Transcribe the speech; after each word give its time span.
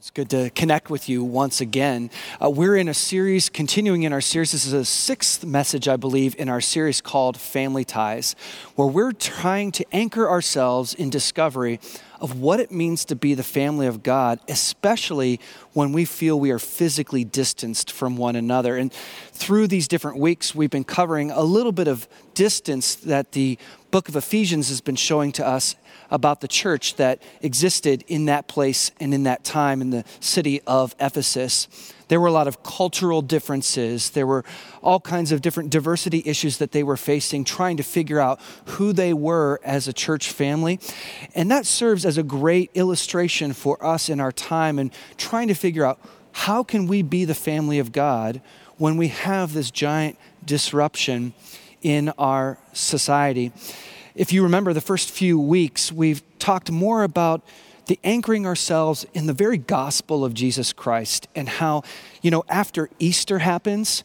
It's 0.00 0.10
good 0.10 0.30
to 0.30 0.48
connect 0.54 0.88
with 0.88 1.10
you 1.10 1.22
once 1.22 1.60
again. 1.60 2.08
Uh, 2.42 2.48
we're 2.48 2.74
in 2.74 2.88
a 2.88 2.94
series, 2.94 3.50
continuing 3.50 4.04
in 4.04 4.14
our 4.14 4.22
series. 4.22 4.52
This 4.52 4.64
is 4.64 4.72
a 4.72 4.82
sixth 4.82 5.44
message, 5.44 5.88
I 5.88 5.96
believe, 5.96 6.34
in 6.38 6.48
our 6.48 6.62
series 6.62 7.02
called 7.02 7.36
Family 7.36 7.84
Ties, 7.84 8.34
where 8.76 8.88
we're 8.88 9.12
trying 9.12 9.72
to 9.72 9.84
anchor 9.92 10.26
ourselves 10.26 10.94
in 10.94 11.10
discovery 11.10 11.80
of 12.20 12.38
what 12.38 12.60
it 12.60 12.70
means 12.70 13.04
to 13.06 13.16
be 13.16 13.34
the 13.34 13.42
family 13.42 13.86
of 13.86 14.02
God, 14.02 14.38
especially 14.48 15.40
when 15.72 15.92
we 15.92 16.04
feel 16.04 16.38
we 16.38 16.50
are 16.50 16.58
physically 16.58 17.24
distanced 17.24 17.90
from 17.90 18.16
one 18.16 18.36
another. 18.36 18.76
And 18.76 18.92
through 18.92 19.68
these 19.68 19.88
different 19.88 20.18
weeks, 20.18 20.54
we've 20.54 20.70
been 20.70 20.84
covering 20.84 21.30
a 21.30 21.42
little 21.42 21.72
bit 21.72 21.88
of 21.88 22.08
distance 22.34 22.94
that 22.96 23.32
the 23.32 23.58
book 23.90 24.08
of 24.08 24.16
Ephesians 24.16 24.68
has 24.68 24.80
been 24.80 24.96
showing 24.96 25.32
to 25.32 25.46
us 25.46 25.74
about 26.10 26.40
the 26.40 26.48
church 26.48 26.96
that 26.96 27.22
existed 27.40 28.04
in 28.08 28.26
that 28.26 28.48
place 28.48 28.90
and 29.00 29.14
in 29.14 29.22
that 29.22 29.44
time 29.44 29.80
in 29.80 29.90
the 29.90 30.04
city 30.20 30.60
of 30.66 30.94
Ephesus. 31.00 31.68
There 32.10 32.20
were 32.20 32.26
a 32.26 32.32
lot 32.32 32.48
of 32.48 32.64
cultural 32.64 33.22
differences. 33.22 34.10
There 34.10 34.26
were 34.26 34.44
all 34.82 34.98
kinds 34.98 35.30
of 35.30 35.42
different 35.42 35.70
diversity 35.70 36.24
issues 36.26 36.56
that 36.56 36.72
they 36.72 36.82
were 36.82 36.96
facing, 36.96 37.44
trying 37.44 37.76
to 37.76 37.84
figure 37.84 38.18
out 38.18 38.40
who 38.64 38.92
they 38.92 39.14
were 39.14 39.60
as 39.62 39.86
a 39.86 39.92
church 39.92 40.32
family. 40.32 40.80
And 41.36 41.48
that 41.52 41.66
serves 41.66 42.04
as 42.04 42.18
a 42.18 42.24
great 42.24 42.72
illustration 42.74 43.52
for 43.52 43.82
us 43.86 44.08
in 44.08 44.18
our 44.18 44.32
time 44.32 44.80
and 44.80 44.92
trying 45.18 45.46
to 45.48 45.54
figure 45.54 45.84
out 45.84 46.00
how 46.32 46.64
can 46.64 46.88
we 46.88 47.02
be 47.02 47.24
the 47.24 47.34
family 47.34 47.78
of 47.78 47.92
God 47.92 48.40
when 48.76 48.96
we 48.96 49.06
have 49.06 49.52
this 49.52 49.70
giant 49.70 50.18
disruption 50.44 51.32
in 51.80 52.08
our 52.18 52.58
society. 52.72 53.52
If 54.16 54.32
you 54.32 54.42
remember 54.42 54.72
the 54.72 54.80
first 54.80 55.12
few 55.12 55.38
weeks, 55.38 55.92
we've 55.92 56.22
talked 56.40 56.72
more 56.72 57.04
about 57.04 57.42
the 57.90 57.98
anchoring 58.04 58.46
ourselves 58.46 59.04
in 59.14 59.26
the 59.26 59.32
very 59.32 59.58
gospel 59.58 60.24
of 60.24 60.32
Jesus 60.32 60.72
Christ 60.72 61.26
and 61.34 61.48
how, 61.48 61.82
you 62.22 62.30
know, 62.30 62.44
after 62.48 62.88
Easter 63.00 63.40
happens, 63.40 64.04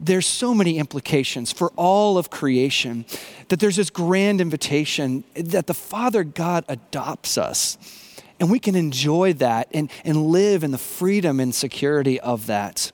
there's 0.00 0.24
so 0.24 0.54
many 0.54 0.78
implications 0.78 1.52
for 1.52 1.70
all 1.76 2.16
of 2.16 2.30
creation 2.30 3.04
that 3.48 3.60
there's 3.60 3.76
this 3.76 3.90
grand 3.90 4.40
invitation 4.40 5.24
that 5.34 5.66
the 5.66 5.74
Father 5.74 6.24
God 6.24 6.64
adopts 6.68 7.36
us. 7.36 7.76
And 8.40 8.50
we 8.50 8.58
can 8.58 8.74
enjoy 8.74 9.34
that 9.34 9.68
and, 9.74 9.90
and 10.06 10.28
live 10.28 10.64
in 10.64 10.70
the 10.70 10.78
freedom 10.78 11.38
and 11.38 11.54
security 11.54 12.18
of 12.18 12.46
that. 12.46 12.92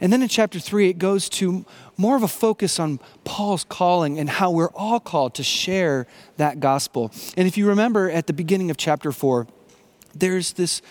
And 0.00 0.12
then 0.12 0.22
in 0.22 0.28
chapter 0.28 0.58
three, 0.58 0.88
it 0.88 0.98
goes 0.98 1.28
to 1.30 1.64
more 1.96 2.16
of 2.16 2.22
a 2.22 2.28
focus 2.28 2.78
on 2.78 3.00
Paul's 3.24 3.64
calling 3.64 4.18
and 4.18 4.28
how 4.28 4.50
we're 4.50 4.72
all 4.74 5.00
called 5.00 5.34
to 5.34 5.42
share 5.42 6.06
that 6.36 6.60
gospel. 6.60 7.10
And 7.36 7.48
if 7.48 7.56
you 7.58 7.68
remember 7.68 8.10
at 8.10 8.26
the 8.26 8.32
beginning 8.32 8.70
of 8.70 8.76
chapter 8.76 9.12
four, 9.12 9.46
there's 10.14 10.52
this 10.54 10.82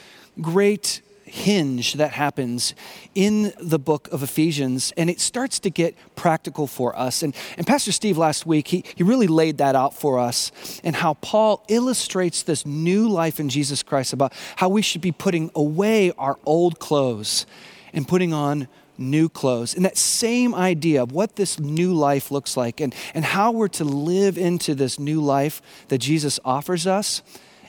great 0.41 1.01
hinge 1.25 1.93
that 1.93 2.11
happens 2.11 2.73
in 3.13 3.53
the 3.61 3.77
book 3.77 4.07
of 4.11 4.23
Ephesians, 4.23 4.91
and 4.97 5.11
it 5.11 5.19
starts 5.19 5.59
to 5.59 5.69
get 5.69 5.95
practical 6.15 6.65
for 6.65 6.97
us. 6.97 7.21
And, 7.21 7.35
and 7.55 7.67
Pastor 7.67 7.91
Steve 7.91 8.17
last 8.17 8.47
week, 8.47 8.67
he, 8.69 8.83
he 8.95 9.03
really 9.03 9.27
laid 9.27 9.59
that 9.59 9.75
out 9.75 9.93
for 9.93 10.17
us, 10.17 10.51
and 10.83 10.95
how 10.95 11.13
Paul 11.15 11.63
illustrates 11.67 12.41
this 12.41 12.65
new 12.65 13.07
life 13.07 13.39
in 13.39 13.47
Jesus 13.47 13.83
Christ 13.83 14.11
about 14.11 14.33
how 14.55 14.69
we 14.69 14.81
should 14.81 15.01
be 15.01 15.11
putting 15.11 15.51
away 15.53 16.11
our 16.17 16.39
old 16.45 16.79
clothes 16.79 17.45
and 17.93 18.07
putting 18.07 18.33
on 18.33 18.67
new 18.99 19.29
clothes. 19.29 19.73
And 19.73 19.85
that 19.85 19.97
same 19.97 20.53
idea 20.53 21.01
of 21.01 21.11
what 21.11 21.35
this 21.35 21.59
new 21.59 21.93
life 21.93 22.31
looks 22.31 22.57
like 22.57 22.79
and, 22.79 22.93
and 23.13 23.23
how 23.25 23.51
we're 23.51 23.67
to 23.69 23.83
live 23.83 24.37
into 24.37 24.75
this 24.75 24.99
new 24.99 25.21
life 25.21 25.61
that 25.87 25.99
Jesus 25.99 26.39
offers 26.43 26.85
us 26.85 27.21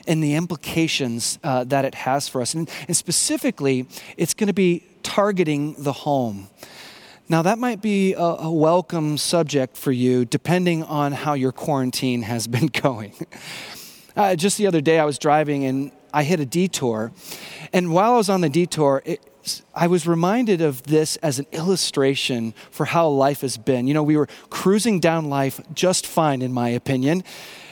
and 0.07 0.23
the 0.23 0.35
implications 0.35 1.39
uh, 1.43 1.63
that 1.65 1.85
it 1.85 1.95
has 1.95 2.27
for 2.27 2.41
us. 2.41 2.53
And, 2.53 2.69
and 2.87 2.97
specifically, 2.97 3.87
it's 4.17 4.33
going 4.33 4.47
to 4.47 4.53
be 4.53 4.83
targeting 5.03 5.75
the 5.77 5.93
home. 5.93 6.49
Now, 7.29 7.41
that 7.43 7.57
might 7.59 7.81
be 7.81 8.13
a, 8.13 8.19
a, 8.19 8.51
welcome 8.51 9.17
subject 9.17 9.77
for 9.77 9.91
you, 9.93 10.25
depending 10.25 10.83
on 10.83 11.13
how 11.13 11.33
your 11.33 11.53
quarantine 11.53 12.23
has 12.23 12.45
been 12.45 12.67
going. 12.81 13.13
Uh, 14.17 14.35
just 14.35 14.57
the 14.57 14.67
other 14.67 14.81
day, 14.81 14.99
I 14.99 15.05
was 15.05 15.17
driving 15.17 15.63
and 15.63 15.91
I 16.13 16.23
hit 16.23 16.41
a 16.41 16.45
detour. 16.45 17.13
And 17.71 17.93
while 17.93 18.13
I 18.13 18.17
was 18.17 18.29
on 18.29 18.41
the 18.41 18.49
detour, 18.49 19.01
it, 19.05 19.21
I 19.73 19.87
was 19.87 20.07
reminded 20.07 20.61
of 20.61 20.83
this 20.83 21.15
as 21.17 21.39
an 21.39 21.47
illustration 21.51 22.53
for 22.69 22.85
how 22.85 23.07
life 23.07 23.41
has 23.41 23.57
been. 23.57 23.87
You 23.87 23.93
know, 23.93 24.03
we 24.03 24.17
were 24.17 24.27
cruising 24.49 24.99
down 24.99 25.29
life 25.29 25.59
just 25.73 26.05
fine, 26.05 26.41
in 26.41 26.53
my 26.53 26.69
opinion. 26.69 27.23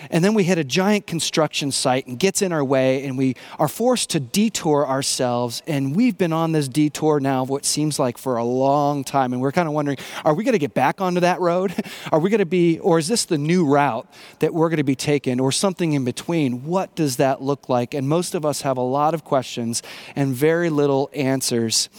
And 0.10 0.24
then 0.24 0.34
we 0.34 0.44
hit 0.44 0.58
a 0.58 0.64
giant 0.64 1.08
construction 1.08 1.72
site 1.72 2.08
and 2.08 2.18
gets 2.18 2.42
in 2.42 2.52
our 2.52 2.64
way, 2.64 3.06
and 3.06 3.18
we 3.18 3.36
are 3.58 3.68
forced 3.68 4.10
to 4.12 4.20
detour 4.20 4.88
ourselves. 4.88 5.62
And 5.68 5.96
we've 5.96 6.18
been 6.18 6.34
on 6.34 6.52
this 6.52 6.68
detour 6.68 7.20
now, 7.20 7.44
of 7.44 7.50
what 7.50 7.66
seems 7.66 8.00
like 8.00 8.18
for 8.18 8.38
a 8.38 8.44
long 8.44 9.04
time. 9.04 9.34
And 9.34 9.42
we're 9.42 9.52
kind 9.52 9.68
of 9.68 9.74
wondering 9.74 9.98
are 10.26 10.34
we 10.34 10.44
going 10.44 10.54
to 10.54 10.60
get 10.60 10.74
back 10.74 11.02
onto 11.02 11.22
that 11.22 11.40
road? 11.40 11.74
Are 12.12 12.20
we 12.20 12.30
going 12.30 12.40
to 12.40 12.46
be, 12.46 12.80
or 12.80 12.98
is 12.98 13.08
this 13.08 13.26
the 13.26 13.38
new 13.38 13.66
route 13.66 14.08
that 14.40 14.54
we're 14.54 14.70
going 14.70 14.78
to 14.78 14.84
be 14.84 14.96
taking, 14.96 15.40
or 15.40 15.52
something 15.52 15.94
in 15.94 16.04
between? 16.04 16.64
What 16.66 16.96
does 16.96 17.18
that 17.18 17.42
look 17.42 17.70
like? 17.70 17.94
And 17.94 18.08
most 18.08 18.34
of 18.36 18.46
us 18.46 18.62
have 18.62 18.78
a 18.78 18.82
lot 18.82 19.14
of 19.14 19.24
questions 19.24 19.84
and 20.16 20.34
very 20.34 20.70
little 20.70 21.10
answers. 21.14 21.90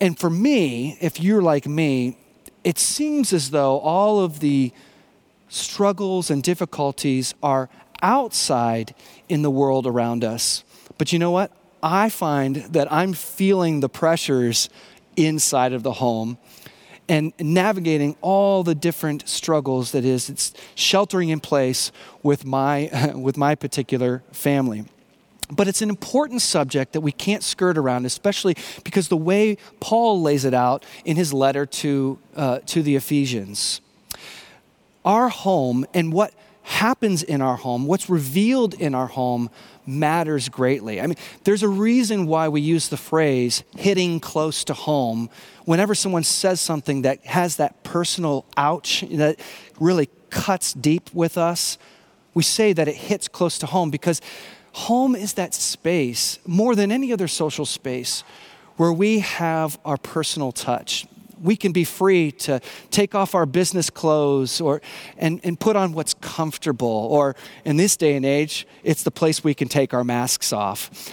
And 0.00 0.18
for 0.18 0.30
me, 0.30 0.98
if 1.00 1.20
you're 1.20 1.42
like 1.42 1.66
me, 1.66 2.16
it 2.64 2.78
seems 2.78 3.32
as 3.32 3.50
though 3.50 3.78
all 3.78 4.20
of 4.20 4.40
the 4.40 4.72
struggles 5.52 6.30
and 6.30 6.42
difficulties 6.42 7.34
are 7.42 7.68
outside 8.02 8.94
in 9.28 9.42
the 9.42 9.50
world 9.50 9.86
around 9.86 10.24
us. 10.24 10.64
But 10.98 11.12
you 11.12 11.18
know 11.18 11.30
what? 11.30 11.52
I 11.82 12.08
find 12.08 12.56
that 12.56 12.90
I'm 12.92 13.12
feeling 13.12 13.80
the 13.80 13.88
pressures 13.88 14.68
inside 15.16 15.72
of 15.72 15.82
the 15.82 15.94
home 15.94 16.38
and 17.08 17.32
navigating 17.38 18.16
all 18.20 18.62
the 18.62 18.74
different 18.74 19.28
struggles 19.28 19.92
that 19.92 20.04
is 20.04 20.30
it's 20.30 20.54
sheltering 20.74 21.28
in 21.28 21.40
place 21.40 21.92
with 22.22 22.44
my 22.44 23.12
with 23.14 23.36
my 23.36 23.54
particular 23.54 24.22
family 24.32 24.84
but 25.50 25.68
it's 25.68 25.82
an 25.82 25.90
important 25.90 26.40
subject 26.40 26.94
that 26.94 27.02
we 27.02 27.12
can't 27.12 27.42
skirt 27.42 27.76
around 27.76 28.06
especially 28.06 28.56
because 28.84 29.08
the 29.08 29.16
way 29.16 29.58
paul 29.80 30.22
lays 30.22 30.44
it 30.44 30.54
out 30.54 30.86
in 31.04 31.16
his 31.16 31.34
letter 31.34 31.66
to, 31.66 32.18
uh, 32.36 32.60
to 32.64 32.82
the 32.82 32.96
ephesians 32.96 33.82
our 35.04 35.28
home 35.28 35.86
and 35.94 36.12
what 36.12 36.32
happens 36.62 37.22
in 37.22 37.42
our 37.42 37.56
home, 37.56 37.86
what's 37.86 38.08
revealed 38.08 38.74
in 38.74 38.94
our 38.94 39.08
home, 39.08 39.50
matters 39.84 40.48
greatly. 40.48 41.00
I 41.00 41.06
mean, 41.06 41.16
there's 41.44 41.62
a 41.62 41.68
reason 41.68 42.26
why 42.26 42.48
we 42.48 42.60
use 42.60 42.88
the 42.88 42.96
phrase 42.96 43.64
hitting 43.76 44.20
close 44.20 44.62
to 44.64 44.74
home 44.74 45.28
whenever 45.64 45.94
someone 45.94 46.22
says 46.22 46.60
something 46.60 47.02
that 47.02 47.24
has 47.26 47.56
that 47.56 47.82
personal 47.82 48.44
ouch 48.56 49.04
that 49.10 49.40
really 49.80 50.08
cuts 50.30 50.72
deep 50.72 51.12
with 51.12 51.36
us. 51.36 51.78
We 52.34 52.44
say 52.44 52.72
that 52.72 52.88
it 52.88 52.94
hits 52.94 53.26
close 53.28 53.58
to 53.58 53.66
home 53.66 53.90
because 53.90 54.20
home 54.72 55.16
is 55.16 55.34
that 55.34 55.54
space, 55.54 56.38
more 56.46 56.74
than 56.74 56.92
any 56.92 57.12
other 57.12 57.28
social 57.28 57.66
space, 57.66 58.22
where 58.76 58.92
we 58.92 59.18
have 59.18 59.78
our 59.84 59.96
personal 59.96 60.52
touch 60.52 61.06
we 61.42 61.56
can 61.56 61.72
be 61.72 61.84
free 61.84 62.32
to 62.32 62.60
take 62.90 63.14
off 63.14 63.34
our 63.34 63.46
business 63.46 63.90
clothes 63.90 64.60
or, 64.60 64.80
and, 65.18 65.40
and 65.44 65.58
put 65.58 65.76
on 65.76 65.92
what's 65.92 66.14
comfortable. 66.14 67.08
Or 67.10 67.34
in 67.64 67.76
this 67.76 67.96
day 67.96 68.14
and 68.14 68.24
age, 68.24 68.66
it's 68.82 69.02
the 69.02 69.10
place 69.10 69.42
we 69.42 69.54
can 69.54 69.68
take 69.68 69.92
our 69.92 70.04
masks 70.04 70.52
off. 70.52 71.12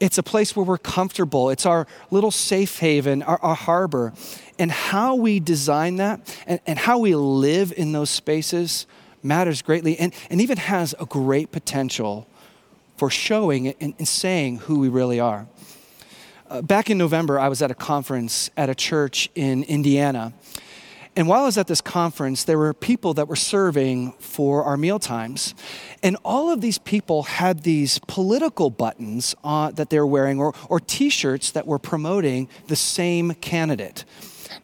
It's 0.00 0.16
a 0.16 0.22
place 0.22 0.54
where 0.54 0.64
we're 0.64 0.78
comfortable. 0.78 1.50
It's 1.50 1.66
our 1.66 1.86
little 2.10 2.30
safe 2.30 2.78
haven, 2.78 3.22
our, 3.22 3.38
our 3.42 3.54
harbor. 3.54 4.12
And 4.58 4.70
how 4.70 5.14
we 5.14 5.40
design 5.40 5.96
that 5.96 6.20
and, 6.46 6.60
and 6.66 6.78
how 6.78 6.98
we 6.98 7.14
live 7.14 7.72
in 7.76 7.92
those 7.92 8.10
spaces 8.10 8.86
matters 9.22 9.62
greatly 9.62 9.98
and, 9.98 10.14
and 10.30 10.40
even 10.40 10.56
has 10.56 10.94
a 11.00 11.04
great 11.04 11.50
potential 11.50 12.26
for 12.96 13.10
showing 13.10 13.68
and, 13.68 13.94
and 13.98 14.08
saying 14.08 14.58
who 14.58 14.80
we 14.80 14.88
really 14.88 15.20
are. 15.20 15.46
Uh, 16.48 16.62
back 16.62 16.88
in 16.88 16.96
November, 16.96 17.38
I 17.38 17.48
was 17.48 17.60
at 17.60 17.70
a 17.70 17.74
conference 17.74 18.50
at 18.56 18.70
a 18.70 18.74
church 18.74 19.28
in 19.34 19.64
Indiana. 19.64 20.32
And 21.14 21.28
while 21.28 21.42
I 21.42 21.44
was 21.44 21.58
at 21.58 21.66
this 21.66 21.82
conference, 21.82 22.44
there 22.44 22.56
were 22.56 22.72
people 22.72 23.12
that 23.14 23.28
were 23.28 23.36
serving 23.36 24.12
for 24.12 24.64
our 24.64 24.78
meal 24.78 24.98
times. 24.98 25.54
And 26.02 26.16
all 26.24 26.50
of 26.50 26.62
these 26.62 26.78
people 26.78 27.24
had 27.24 27.64
these 27.64 27.98
political 28.06 28.70
buttons 28.70 29.34
uh, 29.44 29.72
that 29.72 29.90
they 29.90 29.98
were 29.98 30.06
wearing 30.06 30.40
or, 30.40 30.54
or 30.70 30.80
t 30.80 31.10
shirts 31.10 31.50
that 31.50 31.66
were 31.66 31.78
promoting 31.78 32.48
the 32.68 32.76
same 32.76 33.34
candidate. 33.34 34.06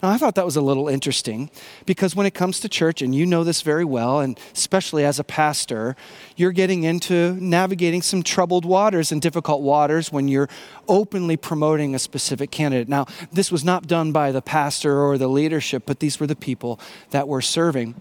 Now, 0.02 0.10
I 0.10 0.18
thought 0.18 0.34
that 0.34 0.44
was 0.44 0.56
a 0.56 0.60
little 0.60 0.88
interesting 0.88 1.50
because 1.86 2.14
when 2.14 2.26
it 2.26 2.34
comes 2.34 2.60
to 2.60 2.68
church, 2.68 3.02
and 3.02 3.14
you 3.14 3.26
know 3.26 3.44
this 3.44 3.62
very 3.62 3.84
well, 3.84 4.20
and 4.20 4.38
especially 4.52 5.04
as 5.04 5.18
a 5.18 5.24
pastor, 5.24 5.96
you're 6.36 6.52
getting 6.52 6.82
into 6.84 7.34
navigating 7.40 8.02
some 8.02 8.22
troubled 8.22 8.64
waters 8.64 9.12
and 9.12 9.22
difficult 9.22 9.62
waters 9.62 10.12
when 10.12 10.28
you're 10.28 10.48
openly 10.88 11.36
promoting 11.36 11.94
a 11.94 11.98
specific 11.98 12.50
candidate. 12.50 12.88
Now, 12.88 13.06
this 13.32 13.50
was 13.50 13.64
not 13.64 13.86
done 13.86 14.12
by 14.12 14.32
the 14.32 14.42
pastor 14.42 15.00
or 15.00 15.18
the 15.18 15.28
leadership, 15.28 15.84
but 15.86 16.00
these 16.00 16.20
were 16.20 16.26
the 16.26 16.36
people 16.36 16.80
that 17.10 17.28
were 17.28 17.42
serving. 17.42 17.94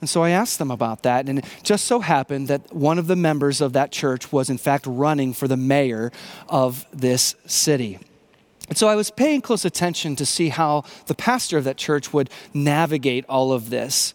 And 0.00 0.10
so 0.10 0.22
I 0.22 0.30
asked 0.30 0.58
them 0.58 0.70
about 0.70 1.02
that. 1.04 1.28
And 1.28 1.38
it 1.38 1.44
just 1.62 1.86
so 1.86 2.00
happened 2.00 2.48
that 2.48 2.74
one 2.74 2.98
of 2.98 3.06
the 3.06 3.16
members 3.16 3.60
of 3.60 3.72
that 3.72 3.90
church 3.90 4.32
was, 4.32 4.50
in 4.50 4.58
fact, 4.58 4.86
running 4.86 5.32
for 5.32 5.48
the 5.48 5.56
mayor 5.56 6.12
of 6.48 6.84
this 6.92 7.34
city. 7.46 7.98
And 8.68 8.78
so 8.78 8.88
I 8.88 8.96
was 8.96 9.10
paying 9.10 9.40
close 9.40 9.64
attention 9.64 10.16
to 10.16 10.26
see 10.26 10.48
how 10.48 10.84
the 11.06 11.14
pastor 11.14 11.58
of 11.58 11.64
that 11.64 11.76
church 11.76 12.12
would 12.12 12.30
navigate 12.52 13.24
all 13.28 13.52
of 13.52 13.70
this. 13.70 14.14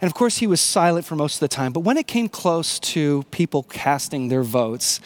And 0.00 0.08
of 0.08 0.14
course, 0.14 0.38
he 0.38 0.46
was 0.46 0.60
silent 0.60 1.06
for 1.06 1.16
most 1.16 1.36
of 1.36 1.40
the 1.40 1.48
time. 1.48 1.72
But 1.72 1.80
when 1.80 1.96
it 1.96 2.06
came 2.06 2.28
close 2.28 2.78
to 2.80 3.22
people 3.30 3.62
casting 3.62 4.28
their 4.28 4.42
votes, 4.42 5.00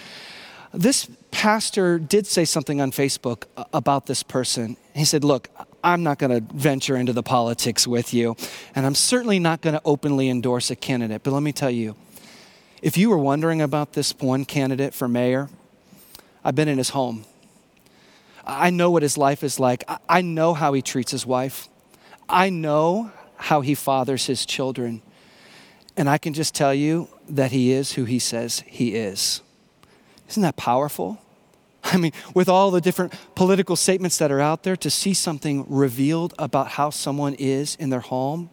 this 0.73 1.09
pastor 1.31 1.99
did 1.99 2.27
say 2.27 2.44
something 2.44 2.81
on 2.81 2.91
Facebook 2.91 3.44
about 3.73 4.06
this 4.06 4.23
person. 4.23 4.77
He 4.94 5.05
said, 5.05 5.25
Look, 5.25 5.49
I'm 5.82 6.03
not 6.03 6.19
going 6.19 6.31
to 6.31 6.55
venture 6.55 6.97
into 6.97 7.12
the 7.12 7.23
politics 7.23 7.87
with 7.87 8.12
you, 8.12 8.37
and 8.75 8.87
I'm 8.87 8.94
certainly 8.94 9.38
not 9.38 9.62
going 9.62 9.75
to 9.75 9.82
openly 9.85 10.29
endorse 10.29 10.71
a 10.71 10.77
candidate. 10.77 11.23
But 11.23 11.32
let 11.32 11.43
me 11.43 11.53
tell 11.53 11.71
you, 11.71 11.97
if 12.82 12.97
you 12.97 13.11
were 13.11 13.19
wondering 13.19 13.61
about 13.61 13.94
this 13.94 14.15
one 14.19 14.44
candidate 14.44 14.94
for 14.94 15.09
mayor, 15.09 15.49
I've 16.44 16.55
been 16.55 16.69
in 16.69 16.79
his 16.79 16.91
home. 16.91 17.25
I 18.44 18.70
know 18.70 18.90
what 18.90 19.02
his 19.02 19.19
life 19.19 19.42
is 19.44 19.60
like. 19.60 19.84
I 20.08 20.22
know 20.22 20.54
how 20.54 20.72
he 20.72 20.82
treats 20.82 21.12
his 21.12 21.26
wife. 21.26 21.69
I 22.28 22.50
know 22.50 23.10
how 23.37 23.60
he 23.60 23.75
fathers 23.75 24.26
his 24.26 24.46
children. 24.46 25.02
And 25.96 26.08
I 26.08 26.19
can 26.19 26.34
just 26.34 26.54
tell 26.54 26.72
you 26.72 27.08
that 27.28 27.50
he 27.52 27.72
is 27.72 27.92
who 27.92 28.04
he 28.04 28.19
says 28.19 28.62
he 28.66 28.94
is. 28.94 29.42
Isn't 30.28 30.42
that 30.42 30.56
powerful? 30.56 31.20
I 31.84 31.96
mean, 31.96 32.12
with 32.34 32.48
all 32.48 32.70
the 32.70 32.81
different 32.81 33.14
political 33.34 33.75
statements 33.75 34.19
that 34.19 34.31
are 34.31 34.40
out 34.40 34.62
there, 34.62 34.76
to 34.76 34.90
see 34.90 35.14
something 35.14 35.66
revealed 35.69 36.34
about 36.38 36.69
how 36.69 36.90
someone 36.90 37.34
is 37.34 37.75
in 37.76 37.90
their 37.90 38.00
home, 38.00 38.50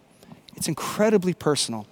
it's 0.56 0.68
incredibly 0.68 1.34
personal 1.34 1.88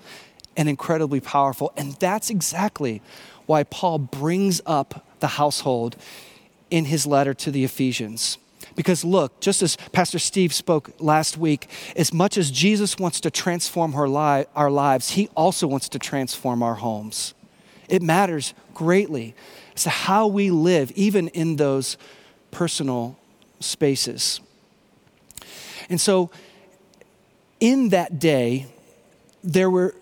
and 0.57 0.67
incredibly 0.67 1.19
powerful. 1.19 1.71
And 1.77 1.93
that's 1.93 2.29
exactly 2.29 3.01
why 3.45 3.63
Paul 3.63 3.99
brings 3.99 4.61
up 4.65 5.05
the 5.19 5.27
household 5.27 5.97
in 6.69 6.85
his 6.85 7.05
letter 7.05 7.33
to 7.33 7.51
the 7.51 7.63
Ephesians. 7.63 8.37
Because 8.75 9.05
look, 9.05 9.39
just 9.39 9.61
as 9.61 9.77
Pastor 9.91 10.19
Steve 10.19 10.53
spoke 10.53 10.91
last 10.99 11.37
week, 11.37 11.69
as 11.95 12.13
much 12.13 12.37
as 12.37 12.51
Jesus 12.51 12.97
wants 12.97 13.21
to 13.21 13.31
transform 13.31 13.93
li- 13.93 14.45
our 14.55 14.69
lives, 14.69 15.11
he 15.11 15.29
also 15.35 15.67
wants 15.67 15.89
to 15.89 15.99
transform 15.99 16.61
our 16.61 16.75
homes. 16.75 17.33
It 17.87 18.01
matters 18.01 18.53
greatly 18.73 19.35
as 19.75 19.83
to 19.83 19.89
how 19.89 20.27
we 20.27 20.49
live, 20.49 20.91
even 20.91 21.29
in 21.29 21.55
those 21.55 21.97
personal 22.51 23.17
spaces. 23.59 24.41
And 25.89 26.01
so, 26.01 26.31
in 27.59 27.89
that 27.89 28.19
day, 28.19 28.67
there 29.43 29.69
were 29.69 29.95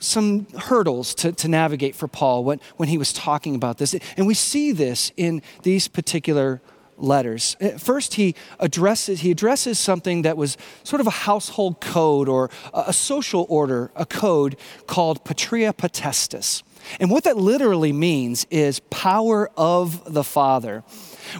some 0.00 0.46
hurdles 0.58 1.14
to, 1.14 1.32
to 1.32 1.46
navigate 1.46 1.94
for 1.94 2.08
Paul 2.08 2.42
when, 2.42 2.60
when 2.76 2.88
he 2.88 2.98
was 2.98 3.12
talking 3.12 3.54
about 3.54 3.78
this. 3.78 3.94
And 4.16 4.26
we 4.26 4.34
see 4.34 4.72
this 4.72 5.12
in 5.16 5.42
these 5.62 5.86
particular 5.86 6.60
letters. 6.96 7.56
Uh, 7.60 7.70
first, 7.78 8.14
he 8.14 8.34
addresses, 8.58 9.20
he 9.20 9.30
addresses 9.30 9.78
something 9.78 10.22
that 10.22 10.36
was 10.36 10.56
sort 10.82 11.00
of 11.00 11.06
a 11.06 11.10
household 11.10 11.80
code 11.80 12.28
or 12.28 12.50
a 12.74 12.92
social 12.92 13.46
order, 13.48 13.90
a 13.94 14.06
code 14.06 14.56
called 14.86 15.24
patria 15.24 15.72
potestas. 15.72 16.62
And 16.98 17.10
what 17.10 17.24
that 17.24 17.36
literally 17.36 17.92
means 17.92 18.46
is 18.50 18.80
power 18.90 19.50
of 19.56 20.12
the 20.12 20.24
Father. 20.24 20.82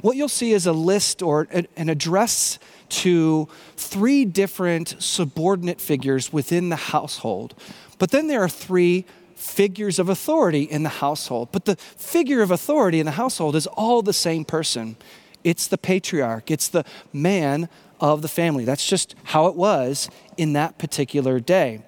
What 0.03 0.17
you'll 0.17 0.29
see 0.29 0.53
is 0.53 0.67
a 0.67 0.73
list 0.73 1.23
or 1.23 1.49
an 1.51 1.89
address 1.89 2.59
to 2.91 3.49
three 3.77 4.25
different 4.25 4.97
subordinate 4.99 5.81
figures 5.81 6.33
within 6.33 6.69
the 6.69 6.77
household. 6.77 7.55
But 8.01 8.11
then 8.11 8.27
there 8.29 8.43
are 8.43 8.49
three 8.49 9.05
figures 9.37 9.99
of 9.99 10.09
authority 10.09 10.63
in 10.63 10.83
the 10.83 10.89
household. 10.89 11.51
But 11.53 11.67
the 11.67 11.77
figure 11.77 12.41
of 12.43 12.51
authority 12.51 12.99
in 12.99 13.07
the 13.07 13.13
household 13.13 13.55
is 13.55 13.67
all 13.69 14.03
the 14.03 14.15
same 14.15 14.45
person. 14.45 14.97
It's 15.45 15.69
the 15.69 15.79
patriarch, 15.79 16.51
it's 16.51 16.69
the 16.69 16.85
man 17.13 17.69
of 18.01 18.23
the 18.23 18.29
family. 18.29 18.65
That's 18.65 18.87
just 18.87 19.15
how 19.25 19.47
it 19.47 19.55
was 19.55 20.09
in 20.37 20.55
that 20.55 20.79
particular 20.79 21.41
day. 21.41 21.83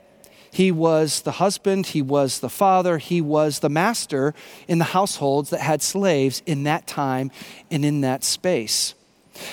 He 0.50 0.70
was 0.70 1.22
the 1.22 1.32
husband, 1.32 1.86
he 1.88 2.02
was 2.02 2.40
the 2.40 2.50
father, 2.50 2.98
he 2.98 3.22
was 3.22 3.60
the 3.60 3.70
master 3.70 4.34
in 4.68 4.78
the 4.78 4.84
households 4.84 5.48
that 5.48 5.60
had 5.60 5.80
slaves 5.80 6.42
in 6.44 6.64
that 6.64 6.86
time 6.86 7.30
and 7.70 7.86
in 7.86 8.02
that 8.02 8.22
space. 8.22 8.94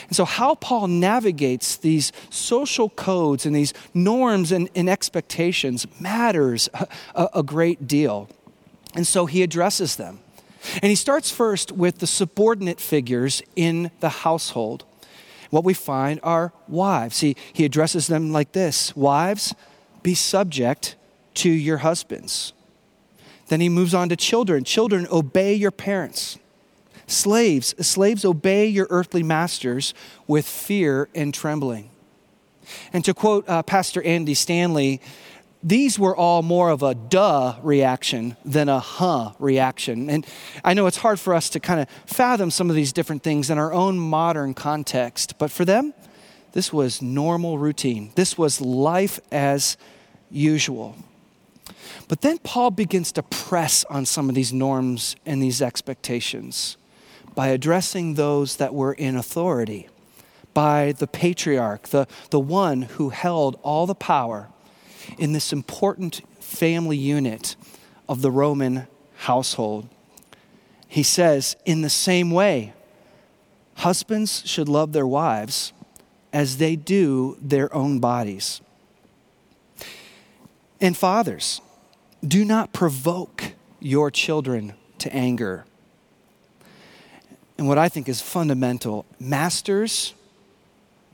And 0.08 0.16
so, 0.16 0.26
how 0.26 0.56
Paul 0.56 0.88
navigates 0.88 1.78
these 1.78 2.12
social 2.30 2.90
codes 2.90 3.46
and 3.46 3.56
these 3.56 3.74
norms 3.94 4.52
and, 4.52 4.70
and 4.76 4.90
expectations 4.90 5.88
matters 6.00 6.70
a, 7.16 7.30
a 7.36 7.44
great 7.44 7.88
deal. 7.88 8.30
And 8.96 9.06
so, 9.06 9.26
he 9.26 9.44
addresses 9.44 9.96
them. 9.96 10.20
And 10.82 10.90
he 10.90 10.96
starts 10.96 11.32
first 11.32 11.72
with 11.72 12.00
the 12.00 12.08
subordinate 12.08 12.82
figures 12.82 13.42
in 13.56 13.92
the 14.02 14.10
household. 14.10 14.84
What 15.50 15.64
we 15.64 15.74
find 15.74 16.20
are 16.22 16.54
wives. 16.68 17.22
He, 17.22 17.36
he 17.54 17.66
addresses 17.66 18.08
them 18.08 18.32
like 18.32 18.52
this 18.52 18.96
Wives, 18.96 19.56
be 20.04 20.16
subject 20.16 20.96
to 21.36 21.50
your 21.50 21.78
husbands. 21.78 22.54
Then 23.48 23.62
he 23.62 23.70
moves 23.70 23.94
on 23.94 24.10
to 24.10 24.16
children. 24.16 24.64
Children, 24.64 25.08
obey 25.12 25.56
your 25.56 25.72
parents. 25.72 26.38
Slaves, 27.10 27.74
slaves, 27.86 28.24
obey 28.24 28.68
your 28.68 28.86
earthly 28.92 29.24
masters 29.24 29.96
with 30.28 30.46
fear 30.46 31.10
and 31.16 31.34
trembling. 31.34 31.90
And 32.94 33.04
to 33.04 33.16
quote 33.16 33.50
uh, 33.50 33.64
Pastor 33.64 34.04
Andy 34.04 34.36
Stanley, 34.36 35.02
these 35.64 35.98
were 35.98 36.16
all 36.16 36.44
more 36.44 36.70
of 36.70 36.84
a 36.84 36.94
duh 36.94 37.56
reaction 37.64 38.38
than 38.46 38.70
a 38.70 38.80
huh 38.80 39.34
reaction. 39.40 40.08
And 40.08 40.24
I 40.64 40.76
know 40.76 40.86
it's 40.86 40.98
hard 40.98 41.20
for 41.20 41.34
us 41.34 41.50
to 41.50 41.60
kind 41.60 41.82
of 41.82 41.90
fathom 42.06 42.52
some 42.52 42.70
of 42.70 42.76
these 42.76 42.94
different 42.94 43.24
things 43.24 43.50
in 43.50 43.58
our 43.58 43.74
own 43.74 43.98
modern 43.98 44.54
context, 44.54 45.40
but 45.40 45.50
for 45.50 45.66
them, 45.66 45.96
this 46.52 46.72
was 46.72 47.02
normal 47.02 47.58
routine. 47.58 48.12
This 48.14 48.38
was 48.38 48.62
life 48.62 49.20
as 49.32 49.78
usual. 50.30 50.96
But 52.08 52.22
then 52.22 52.38
Paul 52.38 52.70
begins 52.70 53.12
to 53.14 53.24
press 53.24 53.84
on 53.86 54.06
some 54.06 54.30
of 54.30 54.36
these 54.36 54.54
norms 54.54 55.16
and 55.26 55.42
these 55.42 55.60
expectations 55.60 56.78
by 57.36 57.48
addressing 57.50 58.14
those 58.14 58.58
that 58.58 58.74
were 58.74 58.94
in 58.94 59.16
authority, 59.16 59.88
by 60.54 60.92
the 60.94 61.08
patriarch, 61.08 61.90
the, 61.90 62.08
the 62.30 62.40
one 62.40 62.84
who 62.84 63.10
held 63.10 63.60
all 63.64 63.86
the 63.86 63.96
power 63.96 64.50
in 65.18 65.34
this 65.34 65.54
important 65.54 66.22
family 66.40 66.98
unit 66.98 67.56
of 68.08 68.22
the 68.22 68.32
Roman 68.32 68.88
household. 69.18 69.88
He 70.88 71.04
says, 71.04 71.56
in 71.66 71.82
the 71.82 71.90
same 71.90 72.32
way, 72.32 72.74
husbands 73.76 74.44
should 74.46 74.68
love 74.68 74.92
their 74.92 75.08
wives 75.08 75.72
as 76.34 76.58
they 76.58 76.76
do 76.76 77.38
their 77.42 77.74
own 77.74 78.00
bodies. 78.00 78.62
And 80.82 80.96
fathers, 80.96 81.62
do 82.26 82.44
not 82.46 82.74
provoke 82.74 83.54
your 83.80 84.12
children 84.12 84.74
to 85.00 85.14
anger. 85.14 85.66
And 87.60 87.68
what 87.68 87.78
I 87.78 87.90
think 87.90 88.08
is 88.08 88.22
fundamental 88.22 89.06
masters, 89.20 90.14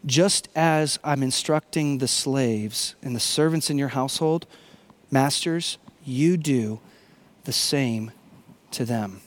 just 0.06 0.48
as 0.56 1.00
I'm 1.04 1.24
instructing 1.24 1.98
the 1.98 2.08
slaves 2.08 2.94
and 3.02 3.16
the 3.16 3.20
servants 3.20 3.72
in 3.72 3.80
your 3.80 3.88
household, 3.88 4.46
masters, 5.10 5.80
you 6.06 6.38
do 6.38 6.82
the 7.46 7.52
same 7.52 8.12
to 8.70 8.86
them. 8.86 9.22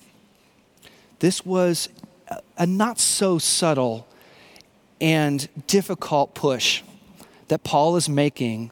This 1.19 1.45
was 1.45 1.89
a 2.57 2.67
not 2.67 3.01
so 3.01 3.41
subtle 3.41 4.07
and 5.01 5.49
difficult 5.67 6.37
push 6.37 6.85
that 7.49 7.65
Paul 7.65 7.97
is 7.97 8.09
making 8.09 8.71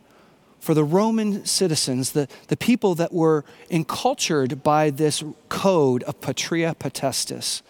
for 0.60 0.72
the 0.72 0.84
Roman 0.84 1.44
citizens, 1.44 2.12
the, 2.12 2.28
the 2.46 2.56
people 2.56 2.94
that 2.94 3.12
were 3.12 3.44
encultured 3.70 4.62
by 4.62 4.90
this 4.90 5.24
code 5.48 6.04
of 6.04 6.20
patria 6.20 6.76
potestas. 6.78 7.62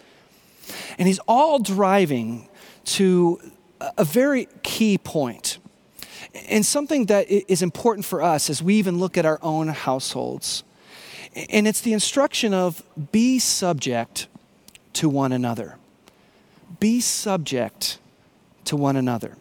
And 0.97 1.07
he's 1.07 1.19
all 1.27 1.59
driving 1.59 2.49
to 2.85 3.39
a 3.97 4.03
very 4.03 4.47
key 4.63 4.97
point 4.97 5.59
and 6.49 6.65
something 6.65 7.05
that 7.05 7.29
is 7.29 7.61
important 7.61 8.05
for 8.05 8.21
us 8.21 8.49
as 8.49 8.61
we 8.61 8.75
even 8.75 8.99
look 8.99 9.17
at 9.17 9.25
our 9.25 9.39
own 9.41 9.69
households. 9.69 10.63
And 11.49 11.67
it's 11.67 11.81
the 11.81 11.93
instruction 11.93 12.53
of 12.53 12.83
be 13.11 13.39
subject 13.39 14.27
to 14.93 15.09
one 15.09 15.31
another. 15.31 15.77
Be 16.79 16.99
subject 17.01 17.99
to 18.65 18.75
one 18.75 18.95
another. 18.95 19.37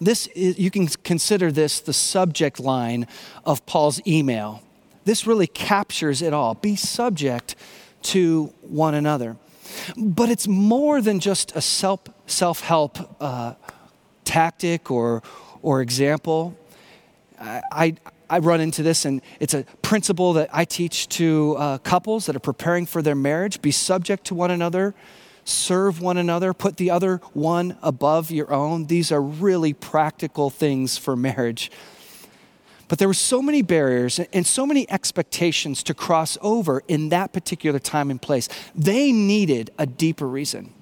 This 0.00 0.26
is, 0.28 0.58
you 0.58 0.70
can 0.70 0.86
consider 0.86 1.50
this 1.50 1.80
the 1.80 1.92
subject 1.92 2.60
line 2.60 3.06
of 3.44 3.64
Paul's 3.66 4.00
email. 4.06 4.62
This 5.04 5.26
really 5.26 5.46
captures 5.46 6.20
it 6.22 6.32
all. 6.32 6.54
Be 6.54 6.76
subject 6.76 7.54
to 8.02 8.52
one 8.62 8.94
another. 8.94 9.36
But 9.96 10.30
it's 10.30 10.48
more 10.48 11.00
than 11.00 11.20
just 11.20 11.54
a 11.56 11.60
self 11.60 12.60
help 12.60 12.98
uh, 13.20 13.54
tactic 14.24 14.90
or 14.90 15.22
or 15.62 15.80
example. 15.80 16.56
I, 17.40 17.96
I 18.30 18.38
run 18.38 18.60
into 18.60 18.82
this, 18.82 19.04
and 19.04 19.20
it's 19.40 19.54
a 19.54 19.64
principle 19.82 20.32
that 20.34 20.48
I 20.52 20.64
teach 20.64 21.08
to 21.10 21.56
uh, 21.58 21.78
couples 21.78 22.26
that 22.26 22.36
are 22.36 22.40
preparing 22.40 22.86
for 22.86 23.02
their 23.02 23.14
marriage 23.14 23.60
be 23.60 23.70
subject 23.70 24.24
to 24.26 24.34
one 24.34 24.50
another, 24.50 24.94
serve 25.44 26.00
one 26.00 26.16
another, 26.16 26.54
put 26.54 26.76
the 26.76 26.90
other 26.90 27.18
one 27.32 27.76
above 27.82 28.30
your 28.30 28.52
own. 28.52 28.86
These 28.86 29.12
are 29.12 29.20
really 29.20 29.72
practical 29.72 30.50
things 30.50 30.96
for 30.96 31.16
marriage. 31.16 31.70
But 32.94 33.00
there 33.00 33.08
were 33.08 33.14
so 33.14 33.42
many 33.42 33.62
barriers 33.62 34.20
and 34.20 34.46
so 34.46 34.64
many 34.64 34.88
expectations 34.88 35.82
to 35.82 35.94
cross 35.94 36.38
over 36.40 36.80
in 36.86 37.08
that 37.08 37.32
particular 37.32 37.80
time 37.80 38.08
and 38.08 38.22
place. 38.22 38.48
They 38.72 39.10
needed 39.10 39.72
a 39.76 39.84
deeper 39.84 40.28
reason. 40.28 40.72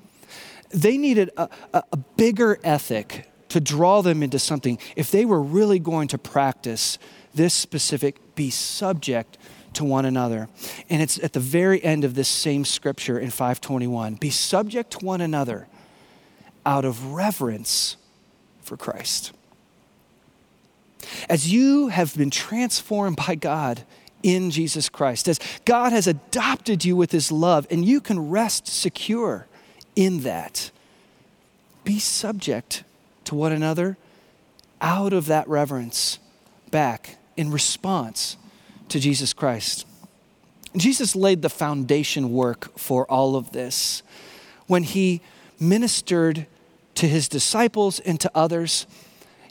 They 0.68 0.98
needed 0.98 1.30
a, 1.38 1.48
a, 1.72 1.82
a 1.90 1.96
bigger 1.96 2.58
ethic 2.62 3.32
to 3.48 3.60
draw 3.60 4.02
them 4.02 4.22
into 4.22 4.38
something 4.38 4.78
if 4.94 5.10
they 5.10 5.24
were 5.24 5.40
really 5.40 5.78
going 5.78 6.08
to 6.08 6.18
practice 6.18 6.98
this 7.32 7.54
specific 7.54 8.34
be 8.34 8.50
subject 8.50 9.38
to 9.72 9.82
one 9.82 10.04
another. 10.04 10.50
And 10.90 11.00
it's 11.00 11.18
at 11.24 11.32
the 11.32 11.40
very 11.40 11.82
end 11.82 12.04
of 12.04 12.14
this 12.14 12.28
same 12.28 12.66
scripture 12.66 13.18
in 13.18 13.30
521 13.30 14.16
be 14.16 14.28
subject 14.28 14.90
to 14.98 15.06
one 15.06 15.22
another 15.22 15.66
out 16.66 16.84
of 16.84 17.14
reverence 17.14 17.96
for 18.60 18.76
Christ. 18.76 19.32
As 21.28 21.52
you 21.52 21.88
have 21.88 22.16
been 22.16 22.30
transformed 22.30 23.16
by 23.16 23.34
God 23.34 23.82
in 24.22 24.50
Jesus 24.50 24.88
Christ, 24.88 25.28
as 25.28 25.40
God 25.64 25.92
has 25.92 26.06
adopted 26.06 26.84
you 26.84 26.96
with 26.96 27.12
his 27.12 27.32
love, 27.32 27.66
and 27.70 27.84
you 27.84 28.00
can 28.00 28.30
rest 28.30 28.66
secure 28.66 29.46
in 29.96 30.20
that, 30.20 30.70
be 31.84 31.98
subject 31.98 32.84
to 33.24 33.34
one 33.34 33.52
another 33.52 33.96
out 34.80 35.12
of 35.12 35.26
that 35.26 35.48
reverence 35.48 36.18
back 36.70 37.16
in 37.36 37.50
response 37.50 38.36
to 38.88 39.00
Jesus 39.00 39.32
Christ. 39.32 39.86
Jesus 40.76 41.14
laid 41.14 41.42
the 41.42 41.50
foundation 41.50 42.32
work 42.32 42.78
for 42.78 43.04
all 43.10 43.36
of 43.36 43.52
this 43.52 44.02
when 44.66 44.82
he 44.82 45.20
ministered 45.60 46.46
to 46.94 47.06
his 47.06 47.28
disciples 47.28 48.00
and 48.00 48.18
to 48.20 48.30
others. 48.34 48.86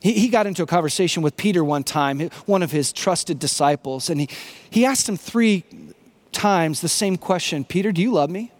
He, 0.01 0.13
he 0.13 0.27
got 0.29 0.47
into 0.47 0.63
a 0.63 0.65
conversation 0.65 1.23
with 1.23 1.37
Peter 1.37 1.63
one 1.63 1.83
time, 1.83 2.19
one 2.45 2.63
of 2.63 2.71
his 2.71 2.91
trusted 2.91 3.39
disciples, 3.39 4.09
and 4.09 4.19
he, 4.19 4.29
he 4.69 4.85
asked 4.85 5.07
him 5.07 5.15
three 5.15 5.63
times 6.31 6.81
the 6.81 6.89
same 6.89 7.17
question 7.17 7.63
Peter, 7.63 7.91
do 7.91 8.01
you 8.01 8.11
love 8.11 8.29
me? 8.29 8.51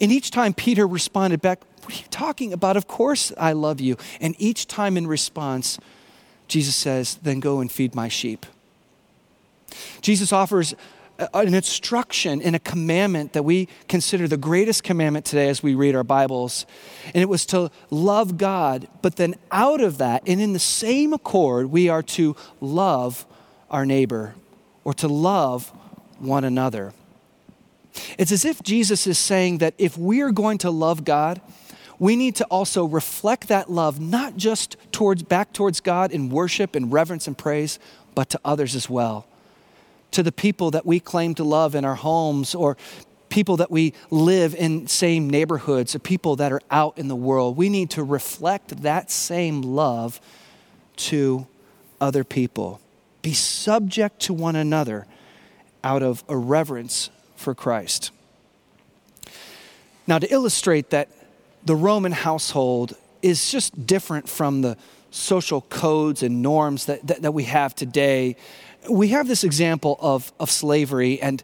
And 0.00 0.10
each 0.10 0.30
time 0.30 0.52
Peter 0.54 0.86
responded 0.86 1.40
back, 1.40 1.62
What 1.82 1.94
are 1.94 1.98
you 1.98 2.08
talking 2.10 2.52
about? 2.52 2.76
Of 2.76 2.88
course 2.88 3.32
I 3.38 3.52
love 3.52 3.80
you. 3.80 3.96
And 4.20 4.34
each 4.38 4.66
time 4.66 4.96
in 4.96 5.06
response, 5.06 5.78
Jesus 6.48 6.74
says, 6.74 7.16
Then 7.22 7.40
go 7.40 7.60
and 7.60 7.70
feed 7.70 7.94
my 7.94 8.08
sheep. 8.08 8.44
Jesus 10.00 10.32
offers 10.32 10.74
an 11.18 11.54
instruction 11.54 12.42
and 12.42 12.56
a 12.56 12.58
commandment 12.58 13.34
that 13.34 13.44
we 13.44 13.68
consider 13.88 14.26
the 14.26 14.36
greatest 14.36 14.82
commandment 14.82 15.24
today 15.24 15.48
as 15.48 15.62
we 15.62 15.74
read 15.74 15.94
our 15.94 16.04
Bibles. 16.04 16.66
And 17.06 17.22
it 17.22 17.28
was 17.28 17.46
to 17.46 17.70
love 17.90 18.36
God, 18.36 18.88
but 19.02 19.16
then 19.16 19.36
out 19.52 19.80
of 19.80 19.98
that, 19.98 20.22
and 20.26 20.40
in 20.40 20.52
the 20.52 20.58
same 20.58 21.12
accord, 21.12 21.66
we 21.66 21.88
are 21.88 22.02
to 22.02 22.34
love 22.60 23.26
our 23.70 23.86
neighbor 23.86 24.34
or 24.82 24.92
to 24.94 25.08
love 25.08 25.72
one 26.18 26.44
another. 26.44 26.92
It's 28.18 28.32
as 28.32 28.44
if 28.44 28.62
Jesus 28.62 29.06
is 29.06 29.18
saying 29.18 29.58
that 29.58 29.74
if 29.78 29.96
we 29.96 30.20
are 30.20 30.32
going 30.32 30.58
to 30.58 30.70
love 30.70 31.04
God, 31.04 31.40
we 31.98 32.16
need 32.16 32.34
to 32.36 32.44
also 32.46 32.84
reflect 32.84 33.48
that 33.48 33.70
love 33.70 34.00
not 34.00 34.36
just 34.36 34.76
towards 34.90 35.22
back 35.22 35.52
towards 35.52 35.80
God 35.80 36.10
in 36.10 36.28
worship 36.28 36.74
and 36.74 36.92
reverence 36.92 37.28
and 37.28 37.38
praise, 37.38 37.78
but 38.16 38.28
to 38.30 38.40
others 38.44 38.74
as 38.74 38.90
well. 38.90 39.26
To 40.14 40.22
the 40.22 40.32
people 40.32 40.72
that 40.72 40.84
we 40.84 40.98
claim 41.00 41.34
to 41.36 41.44
love 41.44 41.74
in 41.74 41.84
our 41.84 41.94
homes 41.94 42.54
or 42.54 42.76
people 43.28 43.56
that 43.56 43.70
we 43.70 43.92
live 44.10 44.54
in 44.54 44.86
same 44.86 45.28
neighborhoods 45.28 45.94
or 45.94 45.98
people 45.98 46.36
that 46.36 46.52
are 46.52 46.60
out 46.70 46.96
in 46.98 47.08
the 47.08 47.16
world. 47.16 47.56
We 47.56 47.68
need 47.68 47.90
to 47.90 48.04
reflect 48.04 48.82
that 48.82 49.10
same 49.10 49.60
love 49.60 50.20
to 50.96 51.46
other 52.00 52.22
people. 52.22 52.80
Be 53.22 53.34
subject 53.34 54.20
to 54.20 54.32
one 54.32 54.54
another 54.54 55.06
out 55.82 56.02
of 56.02 56.22
a 56.28 56.36
reverence 56.36 57.10
for 57.34 57.54
Christ. 57.54 58.12
Now, 60.06 60.18
to 60.18 60.32
illustrate 60.32 60.90
that 60.90 61.08
the 61.64 61.74
Roman 61.74 62.12
household 62.12 62.96
is 63.22 63.50
just 63.50 63.86
different 63.86 64.28
from 64.28 64.62
the 64.62 64.76
social 65.10 65.62
codes 65.62 66.22
and 66.22 66.42
norms 66.42 66.86
that, 66.86 67.06
that, 67.06 67.22
that, 67.22 67.32
we 67.32 67.44
have 67.44 67.74
today, 67.74 68.36
we 68.90 69.08
have 69.08 69.28
this 69.28 69.44
example 69.44 69.98
of, 70.00 70.32
of 70.38 70.50
slavery. 70.50 71.20
And 71.20 71.42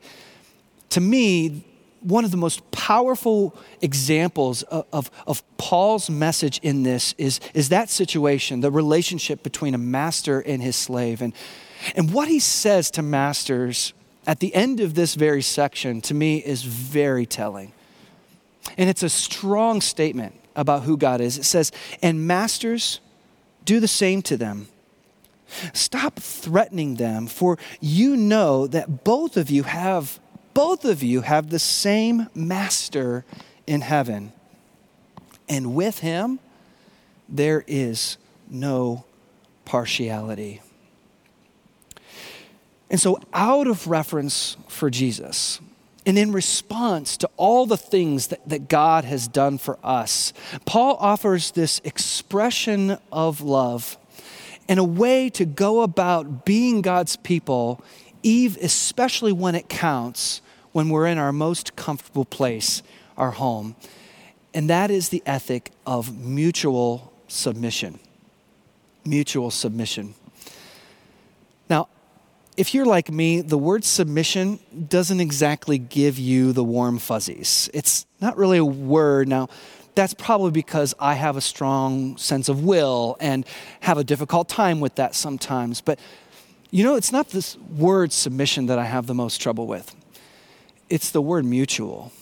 to 0.91 1.01
me, 1.01 1.65
one 2.01 2.25
of 2.25 2.31
the 2.31 2.37
most 2.37 2.69
powerful 2.71 3.57
examples 3.81 4.63
of, 4.65 4.87
of, 4.93 5.11
of, 5.27 5.43
Paul's 5.59 6.09
message 6.09 6.59
in 6.63 6.83
this 6.83 7.15
is, 7.19 7.39
is 7.53 7.69
that 7.69 7.91
situation, 7.91 8.61
the 8.61 8.71
relationship 8.71 9.43
between 9.43 9.75
a 9.75 9.79
master 9.79 10.41
and 10.41 10.63
his 10.63 10.75
slave. 10.75 11.21
And, 11.21 11.35
and 11.95 12.13
what 12.13 12.29
he 12.29 12.41
says 12.41 12.91
to 12.93 13.03
masters 13.03 13.93
at 14.27 14.41
the 14.41 14.55
end 14.55 14.81
of 14.81 14.95
this 14.95 15.15
very 15.15 15.43
section, 15.43 16.01
to 16.03 16.15
me, 16.15 16.39
is 16.39 16.63
very 16.63 17.27
telling. 17.27 17.73
And 18.77 18.89
it's 18.89 19.03
a 19.03 19.09
strong 19.09 19.81
statement 19.81 20.35
about 20.57 20.83
who 20.83 20.97
God 20.97 21.21
is. 21.21 21.39
It 21.39 21.45
says, 21.45 21.73
And 22.03 22.27
masters, 22.27 23.01
do 23.65 23.81
the 23.81 23.89
same 23.89 24.23
to 24.23 24.37
them. 24.37 24.69
Stop 25.73 26.19
threatening 26.19 26.97
them, 26.97 27.27
for 27.27 27.59
you 27.81 28.17
know 28.17 28.67
that 28.67 29.05
both 29.05 29.37
of 29.37 29.51
you 29.51 29.65
have 29.65 30.21
both 30.53 30.85
of 30.85 31.03
you 31.03 31.21
have 31.21 31.51
the 31.51 31.59
same 31.59 32.29
master 32.35 33.25
in 33.67 33.81
heaven. 33.83 34.33
And 35.49 35.75
with 35.75 36.01
him 36.01 36.41
there 37.29 37.65
is 37.67 38.19
no 38.49 39.05
partiality. 39.65 40.61
And 42.91 43.01
so, 43.01 43.21
out 43.33 43.69
of 43.69 43.87
reference 43.87 44.57
for 44.69 44.91
Jesus, 44.91 45.61
and 46.05 46.19
in 46.19 46.33
response 46.33 47.17
to 47.19 47.31
all 47.37 47.67
the 47.67 47.77
things 47.77 48.29
that, 48.29 48.49
that 48.49 48.69
God 48.69 49.05
has 49.05 49.29
done 49.29 49.59
for 49.59 49.79
us, 49.85 50.33
Paul 50.65 50.97
offers 50.99 51.53
this 51.53 51.81
expression 51.85 52.99
of 53.13 53.41
love 53.41 53.97
and 54.71 54.79
a 54.79 54.85
way 54.85 55.29
to 55.29 55.45
go 55.45 55.83
about 55.83 56.45
being 56.45 56.81
God's 56.81 57.17
people, 57.17 57.85
Eve, 58.23 58.57
especially 58.63 59.33
when 59.33 59.57
it 59.57 59.69
counts, 59.69 60.41
when 60.71 60.91
we're 60.91 61.09
in 61.09 61.19
our 61.19 61.33
most 61.33 61.75
comfortable 61.75 62.25
place, 62.25 62.81
our 63.17 63.33
home. 63.33 63.75
And 64.55 64.71
that 64.71 64.93
is 64.93 65.09
the 65.09 65.25
ethic 65.27 65.73
of 65.85 66.17
mutual 66.17 67.13
submission. 67.27 67.99
Mutual 69.05 69.51
submission. 69.51 70.15
Now, 71.69 71.89
if 72.57 72.73
you're 72.73 72.87
like 72.87 73.11
me, 73.11 73.41
the 73.41 73.59
word 73.59 73.85
submission 73.85 74.61
doesn't 74.89 75.19
exactly 75.19 75.79
give 75.79 76.17
you 76.17 76.53
the 76.53 76.63
warm 76.63 76.99
fuzzies. 76.99 77.69
It's 77.75 78.07
not 78.21 78.37
really 78.37 78.59
a 78.59 78.65
word. 78.65 79.27
Now, 79.27 79.49
that's 79.95 80.15
probably 80.15 80.51
because 80.51 80.95
I 80.99 81.15
have 81.15 81.37
a 81.37 81.41
strong 81.41 82.17
sense 82.17 82.49
of 82.49 82.65
will 82.65 83.17
and 83.21 83.45
have 83.81 83.99
a 83.99 84.05
difficult 84.05 84.49
time 84.49 84.81
with 84.81 84.95
that 84.97 85.15
sometimes. 85.15 85.81
But 85.81 85.99
you 86.71 86.85
know, 86.85 86.95
it's 86.95 87.11
not 87.11 87.31
this 87.31 87.57
word 87.57 88.13
submission 88.13 88.67
that 88.67 88.79
I 88.79 88.85
have 88.85 89.07
the 89.07 89.15
most 89.15 89.41
trouble 89.41 89.67
with, 89.67 89.95
it's 90.89 91.11
the 91.11 91.23
word 91.23 91.45
mutual. 91.45 92.13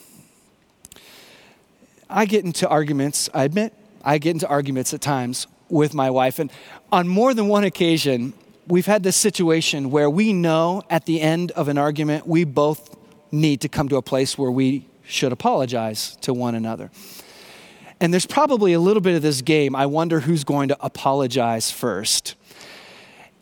I 2.11 2.25
get 2.25 2.45
into 2.45 2.67
arguments, 2.67 3.29
I 3.35 3.45
admit, 3.45 3.75
I 4.03 4.17
get 4.17 4.31
into 4.31 4.49
arguments 4.49 4.95
at 4.95 5.03
times 5.03 5.47
with 5.69 5.93
my 5.93 6.11
wife. 6.11 6.39
And 6.39 6.51
on 6.91 7.07
more 7.07 7.35
than 7.35 7.49
one 7.49 7.65
occasion, 7.65 8.33
we've 8.67 8.87
had 8.87 9.03
this 9.03 9.17
situation 9.17 9.91
where 9.91 10.09
we 10.09 10.33
know 10.33 10.83
at 10.89 11.05
the 11.05 11.21
end 11.21 11.51
of 11.51 11.69
an 11.69 11.77
argument, 11.77 12.27
we 12.27 12.45
both 12.45 12.97
need 13.31 13.61
to 13.61 13.69
come 13.69 13.91
to 13.91 13.97
a 13.97 14.03
place 14.03 14.39
where 14.39 14.51
we 14.51 14.87
should 15.05 15.33
apologize 15.33 16.17
to 16.23 16.33
one 16.33 16.55
another. 16.55 16.91
And 18.01 18.13
there's 18.13 18.27
probably 18.27 18.73
a 18.73 18.81
little 18.81 19.01
bit 19.01 19.17
of 19.17 19.23
this 19.23 19.43
game. 19.43 19.75
I 19.75 19.87
wonder 19.87 20.21
who's 20.21 20.45
going 20.45 20.69
to 20.69 20.77
apologize 20.81 21.71
first. 21.71 22.37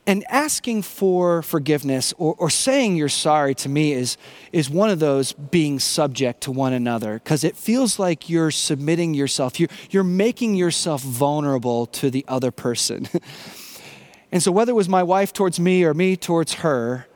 And 0.09 0.25
asking 0.29 0.83
for 0.83 1.43
forgiveness 1.43 2.15
or, 2.17 2.37
or 2.39 2.49
saying 2.49 2.97
you're 2.97 3.09
sorry 3.09 3.55
to 3.57 3.69
me 3.69 3.93
is, 3.93 4.17
is 4.53 4.71
one 4.71 4.89
of 4.89 5.01
those 5.01 5.33
being 5.33 5.81
subject 5.81 6.43
to 6.43 6.53
one 6.53 6.73
another 6.73 7.15
because 7.15 7.43
it 7.43 7.57
feels 7.57 7.99
like 7.99 8.31
you're 8.31 8.53
submitting 8.53 9.15
yourself, 9.15 9.59
you're, 9.59 9.69
you're 9.91 10.05
making 10.05 10.55
yourself 10.55 11.03
vulnerable 11.03 11.87
to 11.87 12.09
the 12.09 12.25
other 12.29 12.53
person. 12.53 13.09
And 14.33 14.43
so, 14.43 14.51
whether 14.51 14.73
it 14.73 14.75
was 14.75 14.89
my 14.89 15.03
wife 15.03 15.33
towards 15.33 15.61
me 15.61 15.85
or 15.85 15.95
me 15.95 16.17
towards 16.17 16.55
her, 16.55 17.07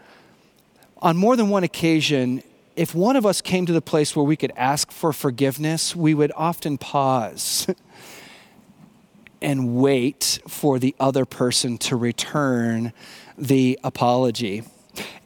on 0.99 1.17
more 1.17 1.37
than 1.37 1.49
one 1.49 1.65
occasion, 1.65 2.43
if 2.81 2.95
one 2.95 3.15
of 3.15 3.27
us 3.27 3.43
came 3.43 3.67
to 3.67 3.75
the 3.75 3.83
place 3.83 4.17
where 4.17 4.25
we 4.25 4.37
could 4.37 4.53
ask 4.57 4.91
for 4.91 5.13
forgiveness, 5.13 5.95
we 5.95 6.15
would 6.15 6.33
often 6.35 6.79
pause. 6.79 7.67
and 9.43 9.77
wait 9.77 10.39
for 10.49 10.79
the 10.79 10.97
other 10.99 11.27
person 11.27 11.77
to 11.77 11.95
return 11.95 12.95
the 13.37 13.79
apology. 13.85 14.63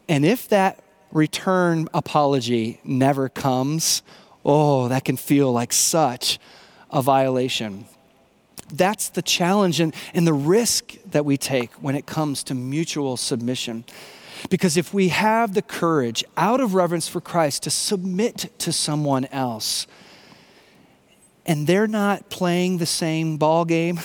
And 0.08 0.24
if 0.24 0.48
that 0.48 0.82
return 1.12 1.88
apology 1.94 2.80
never 2.82 3.28
comes, 3.28 4.02
oh, 4.44 4.88
that 4.88 5.04
can 5.04 5.16
feel 5.16 5.52
like 5.52 5.72
such 5.72 6.40
a 6.90 7.02
violation. 7.02 7.86
That's 8.72 9.10
the 9.10 9.22
challenge 9.22 9.78
and, 9.78 9.94
and 10.12 10.26
the 10.26 10.34
risk 10.34 10.96
that 11.06 11.24
we 11.24 11.36
take 11.36 11.72
when 11.74 11.94
it 11.94 12.04
comes 12.04 12.42
to 12.44 12.54
mutual 12.54 13.16
submission. 13.16 13.84
Because 14.50 14.76
if 14.76 14.92
we 14.92 15.08
have 15.08 15.54
the 15.54 15.62
courage, 15.62 16.24
out 16.36 16.60
of 16.60 16.74
reverence 16.74 17.08
for 17.08 17.20
Christ, 17.20 17.62
to 17.64 17.70
submit 17.70 18.50
to 18.58 18.72
someone 18.72 19.24
else, 19.26 19.86
and 21.46 21.66
they're 21.66 21.86
not 21.86 22.30
playing 22.30 22.78
the 22.78 22.86
same 22.86 23.36
ball 23.36 23.64
game, 23.64 24.00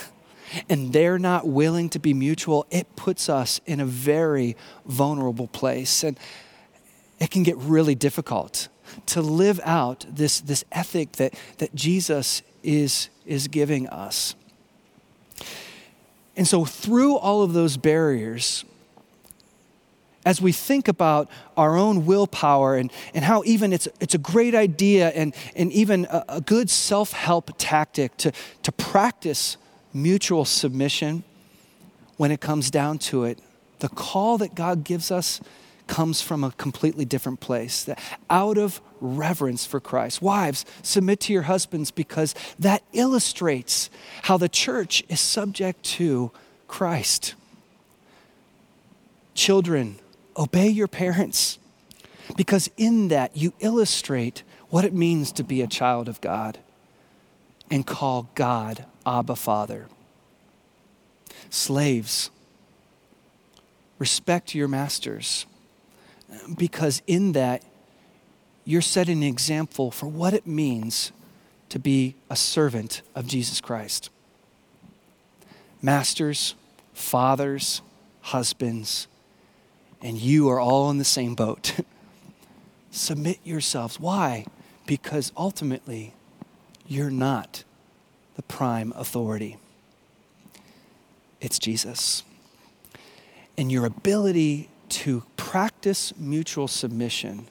and 0.69 0.91
they're 0.93 1.19
not 1.19 1.47
willing 1.47 1.89
to 1.89 1.99
be 1.99 2.13
mutual, 2.13 2.65
it 2.71 2.95
puts 2.95 3.29
us 3.29 3.61
in 3.65 3.79
a 3.79 3.85
very 3.85 4.55
vulnerable 4.85 5.47
place. 5.47 6.03
And 6.03 6.17
it 7.19 7.31
can 7.31 7.43
get 7.43 7.57
really 7.57 7.95
difficult 7.95 8.67
to 9.07 9.21
live 9.21 9.59
out 9.63 10.05
this, 10.09 10.41
this 10.41 10.63
ethic 10.71 11.13
that, 11.13 11.33
that 11.59 11.75
Jesus 11.75 12.41
is, 12.63 13.09
is 13.25 13.47
giving 13.47 13.87
us. 13.87 14.35
And 16.35 16.47
so, 16.47 16.63
through 16.63 17.17
all 17.17 17.41
of 17.43 17.53
those 17.53 17.75
barriers, 17.75 18.63
as 20.29 20.39
we 20.39 20.51
think 20.51 20.87
about 20.87 21.27
our 21.57 21.75
own 21.75 22.05
willpower 22.05 22.75
and, 22.75 22.91
and 23.15 23.25
how 23.25 23.41
even 23.47 23.73
it's, 23.73 23.87
it's 23.99 24.13
a 24.13 24.19
great 24.19 24.53
idea 24.53 25.09
and, 25.09 25.33
and 25.55 25.73
even 25.73 26.05
a, 26.05 26.23
a 26.29 26.41
good 26.41 26.69
self 26.69 27.13
help 27.13 27.49
tactic 27.57 28.15
to, 28.15 28.31
to 28.61 28.71
practice 28.71 29.57
mutual 29.91 30.45
submission, 30.45 31.23
when 32.17 32.29
it 32.29 32.39
comes 32.39 32.69
down 32.69 32.99
to 32.99 33.23
it, 33.23 33.39
the 33.79 33.89
call 33.89 34.37
that 34.37 34.53
God 34.53 34.83
gives 34.83 35.09
us 35.09 35.41
comes 35.87 36.21
from 36.21 36.43
a 36.43 36.51
completely 36.51 37.05
different 37.05 37.39
place, 37.39 37.89
out 38.29 38.59
of 38.59 38.81
reverence 39.01 39.65
for 39.65 39.79
Christ. 39.79 40.21
Wives, 40.21 40.63
submit 40.83 41.21
to 41.21 41.33
your 41.33 41.41
husbands 41.43 41.89
because 41.89 42.35
that 42.59 42.83
illustrates 42.93 43.89
how 44.21 44.37
the 44.37 44.49
church 44.49 45.03
is 45.09 45.19
subject 45.19 45.81
to 45.97 46.29
Christ. 46.67 47.33
Children, 49.33 49.97
obey 50.39 50.69
your 50.69 50.87
parents 50.87 51.59
because 52.37 52.69
in 52.77 53.09
that 53.09 53.35
you 53.35 53.53
illustrate 53.59 54.43
what 54.69 54.85
it 54.85 54.93
means 54.93 55.31
to 55.33 55.43
be 55.43 55.61
a 55.61 55.67
child 55.67 56.07
of 56.07 56.21
God 56.21 56.57
and 57.69 57.85
call 57.85 58.29
God 58.35 58.85
Abba 59.05 59.35
Father. 59.35 59.87
Slaves, 61.49 62.29
respect 63.97 64.55
your 64.55 64.67
masters 64.67 65.45
because 66.57 67.01
in 67.05 67.33
that 67.33 67.63
you're 68.63 68.81
setting 68.81 69.23
an 69.23 69.29
example 69.29 69.91
for 69.91 70.07
what 70.07 70.33
it 70.33 70.47
means 70.47 71.11
to 71.69 71.79
be 71.79 72.15
a 72.29 72.35
servant 72.35 73.01
of 73.15 73.27
Jesus 73.27 73.59
Christ. 73.59 74.09
Masters, 75.81 76.55
fathers, 76.93 77.81
husbands, 78.21 79.07
and 80.01 80.17
you 80.17 80.49
are 80.49 80.59
all 80.59 80.89
in 80.89 80.97
the 80.97 81.05
same 81.05 81.35
boat. 81.35 81.75
Submit 82.91 83.39
yourselves. 83.43 83.99
Why? 83.99 84.45
Because 84.85 85.31
ultimately, 85.37 86.13
you're 86.87 87.11
not 87.11 87.63
the 88.35 88.41
prime 88.43 88.93
authority. 88.95 89.57
It's 91.41 91.59
Jesus. 91.59 92.23
And 93.57 93.71
your 93.71 93.85
ability 93.85 94.69
to 94.89 95.23
practice 95.37 96.13
mutual 96.17 96.67
submission 96.67 97.47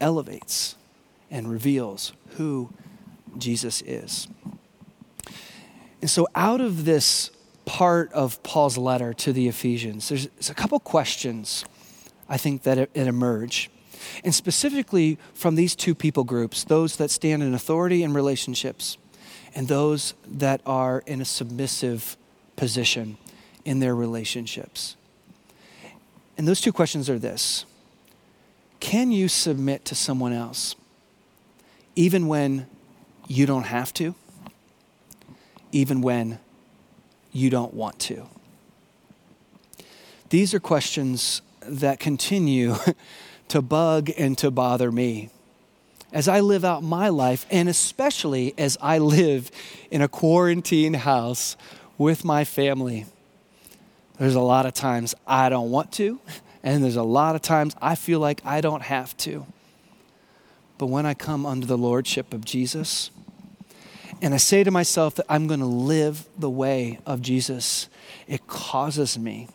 elevates 0.00 0.76
and 1.30 1.50
reveals 1.50 2.12
who 2.36 2.70
Jesus 3.36 3.82
is. 3.82 4.28
And 6.00 6.08
so, 6.08 6.28
out 6.34 6.60
of 6.60 6.84
this 6.84 7.30
part 7.64 8.12
of 8.12 8.42
Paul's 8.42 8.78
letter 8.78 9.12
to 9.14 9.32
the 9.32 9.48
Ephesians, 9.48 10.08
there's, 10.08 10.28
a 10.48 10.54
couple 10.54 10.78
questions 10.80 11.64
I 12.28 12.36
think 12.36 12.62
that 12.62 12.78
it, 12.78 12.90
it 12.94 13.06
emerge. 13.06 13.70
And 14.24 14.34
specifically 14.34 15.18
from 15.34 15.54
these 15.54 15.74
two 15.74 15.94
people 15.94 16.24
groups, 16.24 16.64
those 16.64 16.96
that 16.96 17.10
stand 17.10 17.42
in 17.42 17.54
authority 17.54 18.02
in 18.02 18.14
relationships 18.14 18.96
and 19.54 19.68
those 19.68 20.14
that 20.26 20.60
are 20.66 21.02
in 21.06 21.20
a 21.20 21.24
submissive 21.24 22.16
position 22.56 23.16
in 23.64 23.80
their 23.80 23.94
relationships. 23.94 24.96
And 26.36 26.46
those 26.46 26.60
two 26.60 26.72
questions 26.72 27.10
are 27.10 27.18
this 27.18 27.64
Can 28.80 29.10
you 29.10 29.28
submit 29.28 29.84
to 29.86 29.94
someone 29.94 30.32
else 30.32 30.76
even 31.96 32.28
when 32.28 32.66
you 33.26 33.44
don't 33.44 33.64
have 33.64 33.92
to, 33.94 34.14
even 35.72 36.00
when 36.00 36.38
you 37.32 37.50
don't 37.50 37.74
want 37.74 37.98
to? 37.98 38.28
These 40.30 40.54
are 40.54 40.60
questions 40.60 41.42
that 41.62 42.00
continue 42.00 42.76
to 43.48 43.62
bug 43.62 44.10
and 44.16 44.36
to 44.38 44.50
bother 44.50 44.92
me 44.92 45.30
as 46.12 46.28
I 46.28 46.40
live 46.40 46.64
out 46.64 46.82
my 46.82 47.08
life, 47.10 47.46
and 47.50 47.68
especially 47.68 48.54
as 48.56 48.78
I 48.80 48.98
live 48.98 49.50
in 49.90 50.00
a 50.00 50.08
quarantine 50.08 50.94
house 50.94 51.56
with 51.98 52.24
my 52.24 52.44
family. 52.44 53.06
There's 54.18 54.34
a 54.34 54.40
lot 54.40 54.66
of 54.66 54.72
times 54.72 55.14
I 55.26 55.48
don't 55.48 55.70
want 55.70 55.92
to, 55.92 56.18
and 56.62 56.82
there's 56.82 56.96
a 56.96 57.02
lot 57.02 57.34
of 57.34 57.42
times 57.42 57.76
I 57.80 57.94
feel 57.94 58.20
like 58.20 58.40
I 58.44 58.60
don't 58.60 58.82
have 58.82 59.16
to. 59.18 59.46
But 60.78 60.86
when 60.86 61.06
I 61.06 61.14
come 61.14 61.44
under 61.44 61.66
the 61.66 61.78
lordship 61.78 62.32
of 62.32 62.44
Jesus, 62.44 63.10
and 64.22 64.32
I 64.32 64.38
say 64.38 64.64
to 64.64 64.70
myself 64.70 65.16
that 65.16 65.26
I'm 65.28 65.46
going 65.46 65.60
to 65.60 65.66
live 65.66 66.26
the 66.38 66.50
way 66.50 67.00
of 67.04 67.20
Jesus, 67.20 67.88
it 68.26 68.46
causes 68.46 69.18
me 69.18 69.48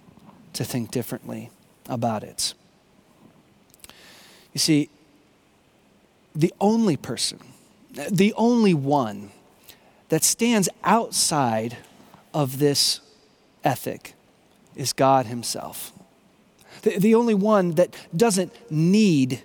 to 0.54 0.64
think 0.64 0.92
differently 0.92 1.50
about 1.88 2.24
it. 2.24 2.54
You 4.54 4.60
see, 4.60 4.90
the 6.36 6.54
only 6.60 6.98
person, 6.98 7.40
the 8.10 8.34
only 8.36 8.74
one 8.74 9.32
that 10.10 10.24
stands 10.24 10.70
outside 10.84 11.78
of 12.34 12.60
this 12.60 13.00
ethic 13.64 14.14
is 14.76 14.94
God 14.94 15.26
Himself. 15.26 15.92
The, 16.82 17.00
the 17.00 17.16
only 17.16 17.34
one 17.34 17.72
that 17.72 17.96
doesn't 18.16 18.54
need 18.72 19.42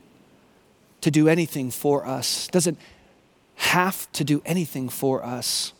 to 1.00 1.10
do 1.10 1.28
anything 1.28 1.70
for 1.70 2.06
us, 2.06 2.48
doesn't 2.48 2.78
have 3.56 4.10
to 4.12 4.24
do 4.24 4.42
anything 4.44 4.88
for 4.88 5.24
us, 5.24 5.72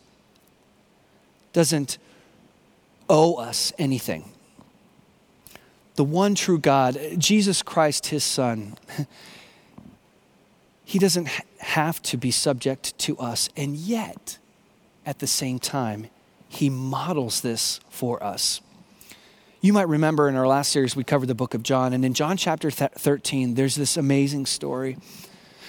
doesn't 1.53 1.97
owe 3.09 3.35
us 3.35 3.73
anything. 3.77 4.31
The 5.99 6.05
one 6.05 6.33
true 6.33 6.59
God, 6.59 6.97
Jesus 7.17 7.61
Christ, 7.61 8.05
His 8.05 8.23
Son, 8.23 8.77
He 10.85 10.97
doesn't 10.97 11.27
have 11.57 12.01
to 12.03 12.15
be 12.15 12.31
subject 12.31 12.97
to 12.99 13.17
us, 13.17 13.49
and 13.57 13.75
yet, 13.75 14.37
at 15.05 15.19
the 15.19 15.27
same 15.27 15.59
time, 15.59 16.07
He 16.47 16.69
models 16.69 17.41
this 17.41 17.81
for 17.89 18.23
us. 18.23 18.61
You 19.59 19.73
might 19.73 19.89
remember 19.89 20.29
in 20.29 20.37
our 20.37 20.47
last 20.47 20.71
series, 20.71 20.95
we 20.95 21.03
covered 21.03 21.25
the 21.25 21.35
book 21.35 21.53
of 21.53 21.63
John. 21.63 21.91
And 21.91 22.05
in 22.05 22.13
John 22.13 22.37
chapter 22.37 22.71
13, 22.71 23.55
there's 23.55 23.75
this 23.75 23.97
amazing 23.97 24.45
story. 24.45 24.95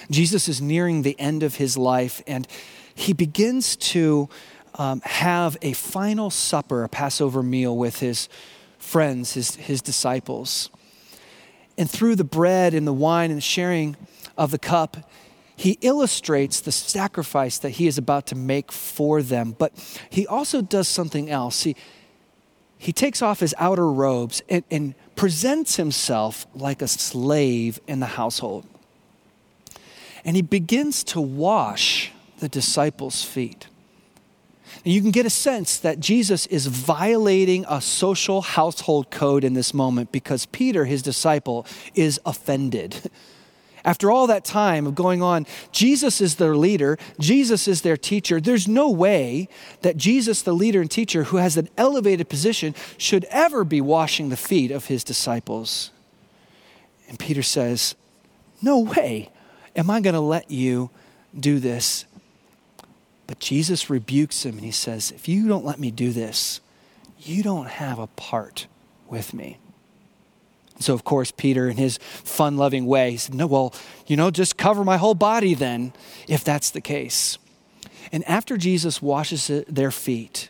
Jesus 0.09 0.47
is 0.47 0.61
nearing 0.61 1.01
the 1.01 1.19
end 1.19 1.43
of 1.43 1.55
his 1.55 1.77
life, 1.77 2.23
and 2.25 2.47
he 2.95 3.11
begins 3.11 3.75
to 3.75 4.29
um, 4.75 5.01
have 5.01 5.57
a 5.61 5.73
final 5.73 6.29
supper, 6.29 6.85
a 6.85 6.87
Passover 6.87 7.43
meal 7.43 7.75
with 7.75 7.99
his 7.99 8.29
friends, 8.81 9.33
his, 9.33 9.55
his 9.55 9.81
disciples. 9.81 10.69
And 11.77 11.89
through 11.89 12.15
the 12.15 12.23
bread 12.23 12.73
and 12.73 12.85
the 12.85 12.93
wine 12.93 13.31
and 13.31 13.37
the 13.37 13.41
sharing 13.41 13.95
of 14.37 14.51
the 14.51 14.59
cup, 14.59 15.09
he 15.55 15.77
illustrates 15.81 16.59
the 16.59 16.71
sacrifice 16.71 17.59
that 17.59 17.71
he 17.71 17.87
is 17.87 17.97
about 17.97 18.25
to 18.27 18.35
make 18.35 18.71
for 18.71 19.21
them. 19.21 19.55
But 19.57 19.73
he 20.09 20.25
also 20.25 20.61
does 20.61 20.87
something 20.87 21.29
else. 21.29 21.63
He, 21.63 21.75
he 22.77 22.91
takes 22.91 23.21
off 23.21 23.39
his 23.39 23.53
outer 23.59 23.89
robes 23.91 24.41
and, 24.49 24.63
and 24.71 24.95
presents 25.15 25.75
himself 25.75 26.47
like 26.55 26.81
a 26.81 26.87
slave 26.87 27.79
in 27.87 27.99
the 27.99 28.07
household. 28.07 28.65
And 30.25 30.35
he 30.35 30.41
begins 30.41 31.03
to 31.05 31.21
wash 31.21 32.11
the 32.39 32.49
disciples' 32.49 33.23
feet. 33.23 33.67
And 34.83 34.93
you 34.93 35.01
can 35.01 35.11
get 35.11 35.25
a 35.25 35.29
sense 35.29 35.77
that 35.77 35.99
Jesus 35.99 36.45
is 36.47 36.67
violating 36.67 37.65
a 37.69 37.81
social 37.81 38.41
household 38.41 39.11
code 39.11 39.43
in 39.43 39.53
this 39.53 39.73
moment 39.73 40.11
because 40.11 40.45
Peter, 40.47 40.85
his 40.85 41.01
disciple, 41.01 41.65
is 41.93 42.19
offended. 42.25 43.09
After 43.83 44.11
all 44.11 44.27
that 44.27 44.45
time 44.45 44.85
of 44.85 44.93
going 44.93 45.23
on, 45.23 45.47
Jesus 45.71 46.21
is 46.21 46.35
their 46.35 46.55
leader, 46.55 46.99
Jesus 47.19 47.67
is 47.67 47.81
their 47.81 47.97
teacher. 47.97 48.39
There's 48.39 48.67
no 48.67 48.89
way 48.89 49.49
that 49.81 49.97
Jesus, 49.97 50.43
the 50.43 50.53
leader 50.53 50.81
and 50.81 50.91
teacher, 50.91 51.23
who 51.25 51.37
has 51.37 51.57
an 51.57 51.67
elevated 51.77 52.29
position, 52.29 52.75
should 52.97 53.25
ever 53.31 53.63
be 53.63 53.81
washing 53.81 54.29
the 54.29 54.37
feet 54.37 54.69
of 54.69 54.85
his 54.85 55.03
disciples. 55.03 55.89
And 57.09 57.17
Peter 57.17 57.41
says, 57.41 57.95
No 58.61 58.79
way 58.79 59.29
am 59.75 59.89
I 59.89 59.99
going 59.99 60.13
to 60.13 60.21
let 60.21 60.51
you 60.51 60.91
do 61.37 61.59
this. 61.59 62.05
But 63.31 63.39
Jesus 63.39 63.89
rebukes 63.89 64.45
him 64.45 64.55
and 64.55 64.65
he 64.65 64.71
says, 64.71 65.09
If 65.11 65.29
you 65.29 65.47
don't 65.47 65.63
let 65.63 65.79
me 65.79 65.89
do 65.89 66.11
this, 66.11 66.59
you 67.17 67.43
don't 67.43 67.69
have 67.69 67.97
a 67.97 68.07
part 68.07 68.67
with 69.07 69.33
me. 69.33 69.57
So, 70.81 70.93
of 70.93 71.05
course, 71.05 71.31
Peter, 71.31 71.69
in 71.69 71.77
his 71.77 71.97
fun 71.97 72.57
loving 72.57 72.85
way, 72.85 73.11
he 73.11 73.15
said, 73.15 73.33
No, 73.33 73.47
well, 73.47 73.73
you 74.05 74.17
know, 74.17 74.31
just 74.31 74.57
cover 74.57 74.83
my 74.83 74.97
whole 74.97 75.13
body 75.13 75.53
then, 75.53 75.93
if 76.27 76.43
that's 76.43 76.71
the 76.71 76.81
case. 76.81 77.37
And 78.11 78.27
after 78.27 78.57
Jesus 78.57 79.01
washes 79.01 79.49
their 79.65 79.91
feet, 79.91 80.49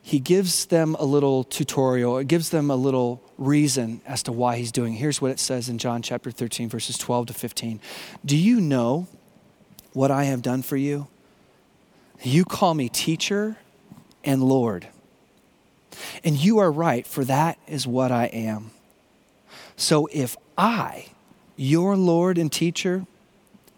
he 0.00 0.20
gives 0.20 0.64
them 0.64 0.96
a 0.98 1.04
little 1.04 1.44
tutorial, 1.44 2.16
it 2.16 2.28
gives 2.28 2.48
them 2.48 2.70
a 2.70 2.76
little 2.76 3.22
reason 3.36 4.00
as 4.06 4.22
to 4.22 4.32
why 4.32 4.56
he's 4.56 4.72
doing. 4.72 4.94
Here's 4.94 5.20
what 5.20 5.32
it 5.32 5.38
says 5.38 5.68
in 5.68 5.76
John 5.76 6.00
chapter 6.00 6.30
13, 6.30 6.70
verses 6.70 6.96
12 6.96 7.26
to 7.26 7.34
15. 7.34 7.78
Do 8.24 8.38
you 8.38 8.58
know 8.58 9.06
what 9.92 10.10
I 10.10 10.24
have 10.24 10.40
done 10.40 10.62
for 10.62 10.78
you? 10.78 11.08
You 12.22 12.44
call 12.44 12.74
me 12.74 12.88
teacher 12.88 13.56
and 14.24 14.42
Lord. 14.42 14.88
And 16.24 16.36
you 16.36 16.58
are 16.58 16.70
right, 16.70 17.06
for 17.06 17.24
that 17.24 17.58
is 17.66 17.86
what 17.86 18.12
I 18.12 18.26
am. 18.26 18.70
So 19.76 20.08
if 20.12 20.36
I, 20.56 21.06
your 21.56 21.96
Lord 21.96 22.38
and 22.38 22.50
teacher, 22.50 23.06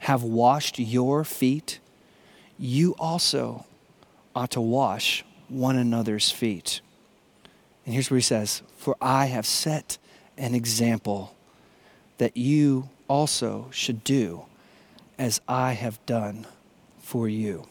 have 0.01 0.23
washed 0.23 0.79
your 0.79 1.25
feet, 1.25 1.79
you 2.59 2.95
also 2.99 3.67
ought 4.35 4.51
to 4.53 4.61
wash 4.61 5.25
one 5.49 5.77
another's 5.77 6.31
feet. 6.31 6.81
And 7.85 7.93
here's 7.93 8.11
where 8.11 8.19
he 8.19 8.23
says, 8.23 8.63
For 8.77 8.97
I 9.01 9.27
have 9.27 9.47
set 9.47 9.99
an 10.39 10.55
example 10.55 11.35
that 12.19 12.37
you 12.37 12.89
also 13.09 13.67
should 13.71 14.05
do 14.05 14.45
as 15.19 15.41
I 15.49 15.73
have 15.73 16.05
done 16.07 16.47
for 17.01 17.29
you. 17.29 17.67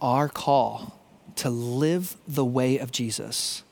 Our 0.00 0.28
call 0.28 0.98
to 1.36 1.50
live 1.50 2.16
the 2.26 2.44
way 2.44 2.78
of 2.78 2.92
Jesus 2.92 3.64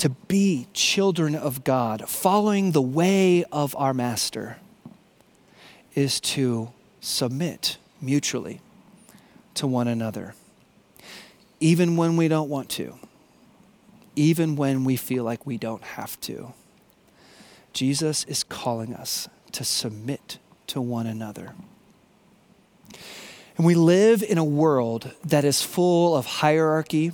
to 0.00 0.08
be 0.08 0.66
children 0.72 1.34
of 1.34 1.62
God, 1.62 2.08
following 2.08 2.72
the 2.72 2.80
way 2.80 3.44
of 3.52 3.76
our 3.76 3.92
Master, 3.92 4.56
is 5.94 6.20
to 6.20 6.70
submit 7.02 7.76
mutually 8.00 8.62
to 9.52 9.66
one 9.66 9.86
another, 9.86 10.34
even 11.60 11.98
when 11.98 12.16
we 12.16 12.28
don't 12.28 12.48
want 12.48 12.70
to, 12.70 12.94
even 14.16 14.56
when 14.56 14.84
we 14.84 14.96
feel 14.96 15.22
like 15.22 15.44
we 15.44 15.58
don't 15.58 15.82
have 15.82 16.18
to. 16.22 16.54
Jesus 17.74 18.24
is 18.24 18.42
calling 18.42 18.94
us 18.94 19.28
to 19.52 19.64
submit 19.64 20.38
to 20.66 20.80
one 20.80 21.06
another. 21.06 21.52
And 23.60 23.66
we 23.66 23.74
live 23.74 24.22
in 24.22 24.38
a 24.38 24.42
world 24.42 25.10
that 25.22 25.44
is 25.44 25.60
full 25.60 26.16
of 26.16 26.24
hierarchy, 26.24 27.12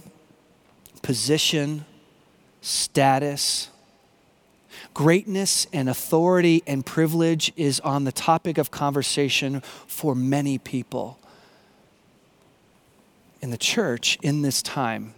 position, 1.03 1.85
status, 2.61 3.69
greatness 4.95 5.67
and 5.73 5.89
authority 5.89 6.63
and 6.65 6.87
privilege 6.87 7.53
is 7.57 7.81
on 7.81 8.05
the 8.05 8.13
topic 8.13 8.59
of 8.59 8.71
conversation 8.71 9.61
for 9.89 10.15
many 10.15 10.57
people. 10.57 11.19
In 13.41 13.51
the 13.51 13.59
church, 13.59 14.17
in 14.23 14.43
this 14.43 14.63
time, 14.63 15.15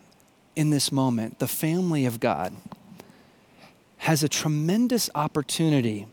in 0.56 0.70
this 0.70 0.90
moment, 0.90 1.40
the 1.40 1.46
family 1.46 2.06
of 2.06 2.20
God 2.20 2.56
has 3.98 4.22
a 4.22 4.30
tremendous 4.30 5.10
opportunity 5.14 6.06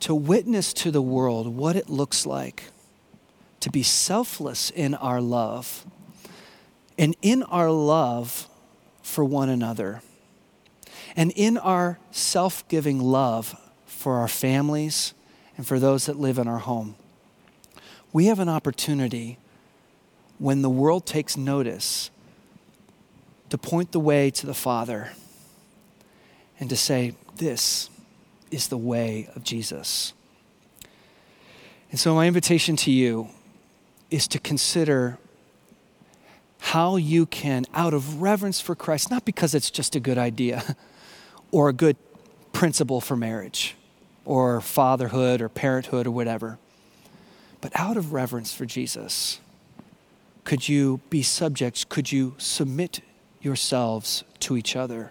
to 0.00 0.14
witness 0.14 0.72
to 0.72 0.90
the 0.90 1.02
world 1.02 1.46
what 1.46 1.76
it 1.76 1.90
looks 1.90 2.24
like 2.24 2.70
to 3.62 3.70
be 3.70 3.82
selfless 3.82 4.70
in 4.70 4.94
our 4.94 5.20
love. 5.20 5.86
And 6.98 7.16
in 7.22 7.42
our 7.44 7.70
love, 7.70 8.48
for 9.02 9.24
one 9.24 9.50
another. 9.50 10.00
And 11.14 11.32
in 11.32 11.58
our 11.58 11.98
self 12.10 12.66
giving 12.68 13.00
love 13.00 13.54
for 13.84 14.16
our 14.16 14.28
families 14.28 15.12
and 15.56 15.66
for 15.66 15.78
those 15.78 16.06
that 16.06 16.18
live 16.18 16.38
in 16.38 16.48
our 16.48 16.60
home, 16.60 16.94
we 18.12 18.26
have 18.26 18.38
an 18.38 18.48
opportunity 18.48 19.38
when 20.38 20.62
the 20.62 20.70
world 20.70 21.04
takes 21.04 21.36
notice 21.36 22.10
to 23.50 23.58
point 23.58 23.92
the 23.92 24.00
way 24.00 24.30
to 24.30 24.46
the 24.46 24.54
Father 24.54 25.12
and 26.58 26.70
to 26.70 26.76
say, 26.76 27.14
This 27.36 27.90
is 28.50 28.68
the 28.68 28.78
way 28.78 29.28
of 29.36 29.44
Jesus. 29.44 30.14
And 31.90 32.00
so, 32.00 32.14
my 32.14 32.26
invitation 32.26 32.76
to 32.76 32.90
you 32.90 33.28
is 34.12 34.28
to 34.28 34.38
consider 34.38 35.18
how 36.60 36.96
you 36.96 37.26
can, 37.26 37.64
out 37.74 37.94
of 37.94 38.22
reverence 38.22 38.60
for 38.60 38.74
Christ, 38.74 39.10
not 39.10 39.24
because 39.24 39.54
it's 39.54 39.70
just 39.70 39.96
a 39.96 40.00
good 40.00 40.18
idea 40.18 40.76
or 41.50 41.68
a 41.68 41.72
good 41.72 41.96
principle 42.52 43.00
for 43.00 43.16
marriage 43.16 43.74
or 44.24 44.60
fatherhood 44.60 45.40
or 45.40 45.48
parenthood 45.48 46.06
or 46.06 46.12
whatever, 46.12 46.58
but 47.60 47.72
out 47.74 47.96
of 47.96 48.12
reverence 48.12 48.54
for 48.54 48.66
Jesus, 48.66 49.40
could 50.44 50.68
you 50.68 51.00
be 51.10 51.22
subjects? 51.22 51.84
Could 51.84 52.12
you 52.12 52.34
submit 52.38 53.00
yourselves 53.40 54.22
to 54.40 54.56
each 54.56 54.76
other, 54.76 55.10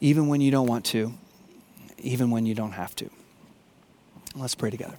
even 0.00 0.26
when 0.26 0.40
you 0.40 0.50
don't 0.50 0.66
want 0.66 0.84
to, 0.86 1.14
even 1.98 2.30
when 2.30 2.46
you 2.46 2.54
don't 2.54 2.72
have 2.72 2.96
to? 2.96 3.10
Let's 4.34 4.54
pray 4.54 4.70
together. 4.70 4.96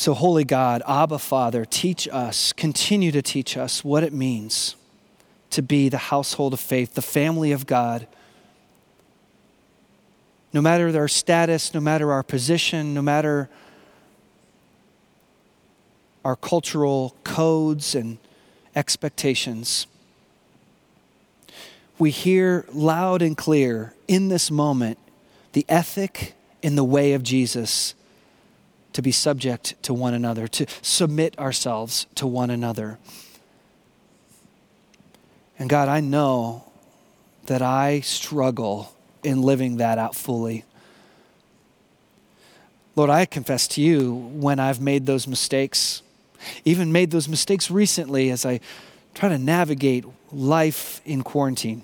So, 0.00 0.14
Holy 0.14 0.44
God, 0.44 0.80
Abba 0.88 1.18
Father, 1.18 1.66
teach 1.66 2.08
us, 2.08 2.54
continue 2.54 3.12
to 3.12 3.20
teach 3.20 3.58
us 3.58 3.84
what 3.84 4.02
it 4.02 4.14
means 4.14 4.74
to 5.50 5.60
be 5.60 5.90
the 5.90 5.98
household 5.98 6.54
of 6.54 6.60
faith, 6.60 6.94
the 6.94 7.02
family 7.02 7.52
of 7.52 7.66
God. 7.66 8.06
No 10.54 10.62
matter 10.62 10.98
our 10.98 11.06
status, 11.06 11.74
no 11.74 11.80
matter 11.80 12.12
our 12.12 12.22
position, 12.22 12.94
no 12.94 13.02
matter 13.02 13.50
our 16.24 16.34
cultural 16.34 17.14
codes 17.22 17.94
and 17.94 18.16
expectations, 18.74 19.86
we 21.98 22.10
hear 22.10 22.64
loud 22.72 23.20
and 23.20 23.36
clear 23.36 23.92
in 24.08 24.28
this 24.28 24.50
moment 24.50 24.96
the 25.52 25.66
ethic 25.68 26.32
in 26.62 26.74
the 26.74 26.84
way 26.84 27.12
of 27.12 27.22
Jesus 27.22 27.92
to 28.92 29.02
be 29.02 29.12
subject 29.12 29.80
to 29.82 29.94
one 29.94 30.14
another, 30.14 30.48
to 30.48 30.66
submit 30.82 31.38
ourselves 31.38 32.06
to 32.16 32.26
one 32.26 32.50
another. 32.50 32.98
And 35.58 35.68
God, 35.68 35.88
I 35.88 36.00
know 36.00 36.64
that 37.46 37.62
I 37.62 38.00
struggle 38.00 38.94
in 39.22 39.42
living 39.42 39.76
that 39.76 39.98
out 39.98 40.14
fully. 40.14 40.64
Lord, 42.96 43.10
I 43.10 43.26
confess 43.26 43.68
to 43.68 43.80
you 43.80 44.14
when 44.14 44.58
I've 44.58 44.80
made 44.80 45.06
those 45.06 45.26
mistakes, 45.26 46.02
even 46.64 46.92
made 46.92 47.10
those 47.10 47.28
mistakes 47.28 47.70
recently 47.70 48.30
as 48.30 48.44
I 48.44 48.60
try 49.14 49.28
to 49.28 49.38
navigate 49.38 50.04
life 50.32 51.00
in 51.04 51.22
quarantine. 51.22 51.82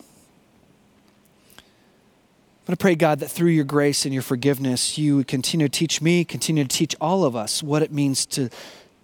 I'm 2.66 2.72
going 2.72 2.79
to 2.79 2.83
pray, 2.83 2.94
God, 2.96 3.20
that 3.20 3.31
through 3.31 3.50
your 3.50 3.64
grace 3.64 4.07
and 4.07 4.12
your 4.12 4.24
forgiveness, 4.24 4.98
you 4.98 5.18
would 5.18 5.29
continue 5.29 5.68
to 5.68 5.79
teach 5.79 6.02
me, 6.02 6.24
continue 6.24 6.64
to 6.64 6.76
teach 6.76 6.96
all 7.00 7.22
of 7.22 7.37
us 7.37 7.62
what 7.62 7.81
it 7.81 7.92
means 7.92 8.26
to, 8.26 8.50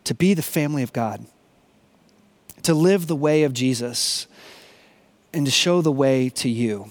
to 0.03 0.14
be 0.14 0.35
the 0.35 0.42
family 0.42 0.83
of 0.83 0.92
God, 0.92 1.25
to 2.64 2.75
live 2.75 3.07
the 3.07 3.14
way 3.14 3.44
of 3.44 3.53
Jesus, 3.53 4.27
and 5.33 5.46
to 5.46 5.53
show 5.53 5.81
the 5.81 5.92
way 5.92 6.29
to 6.31 6.48
you. 6.48 6.90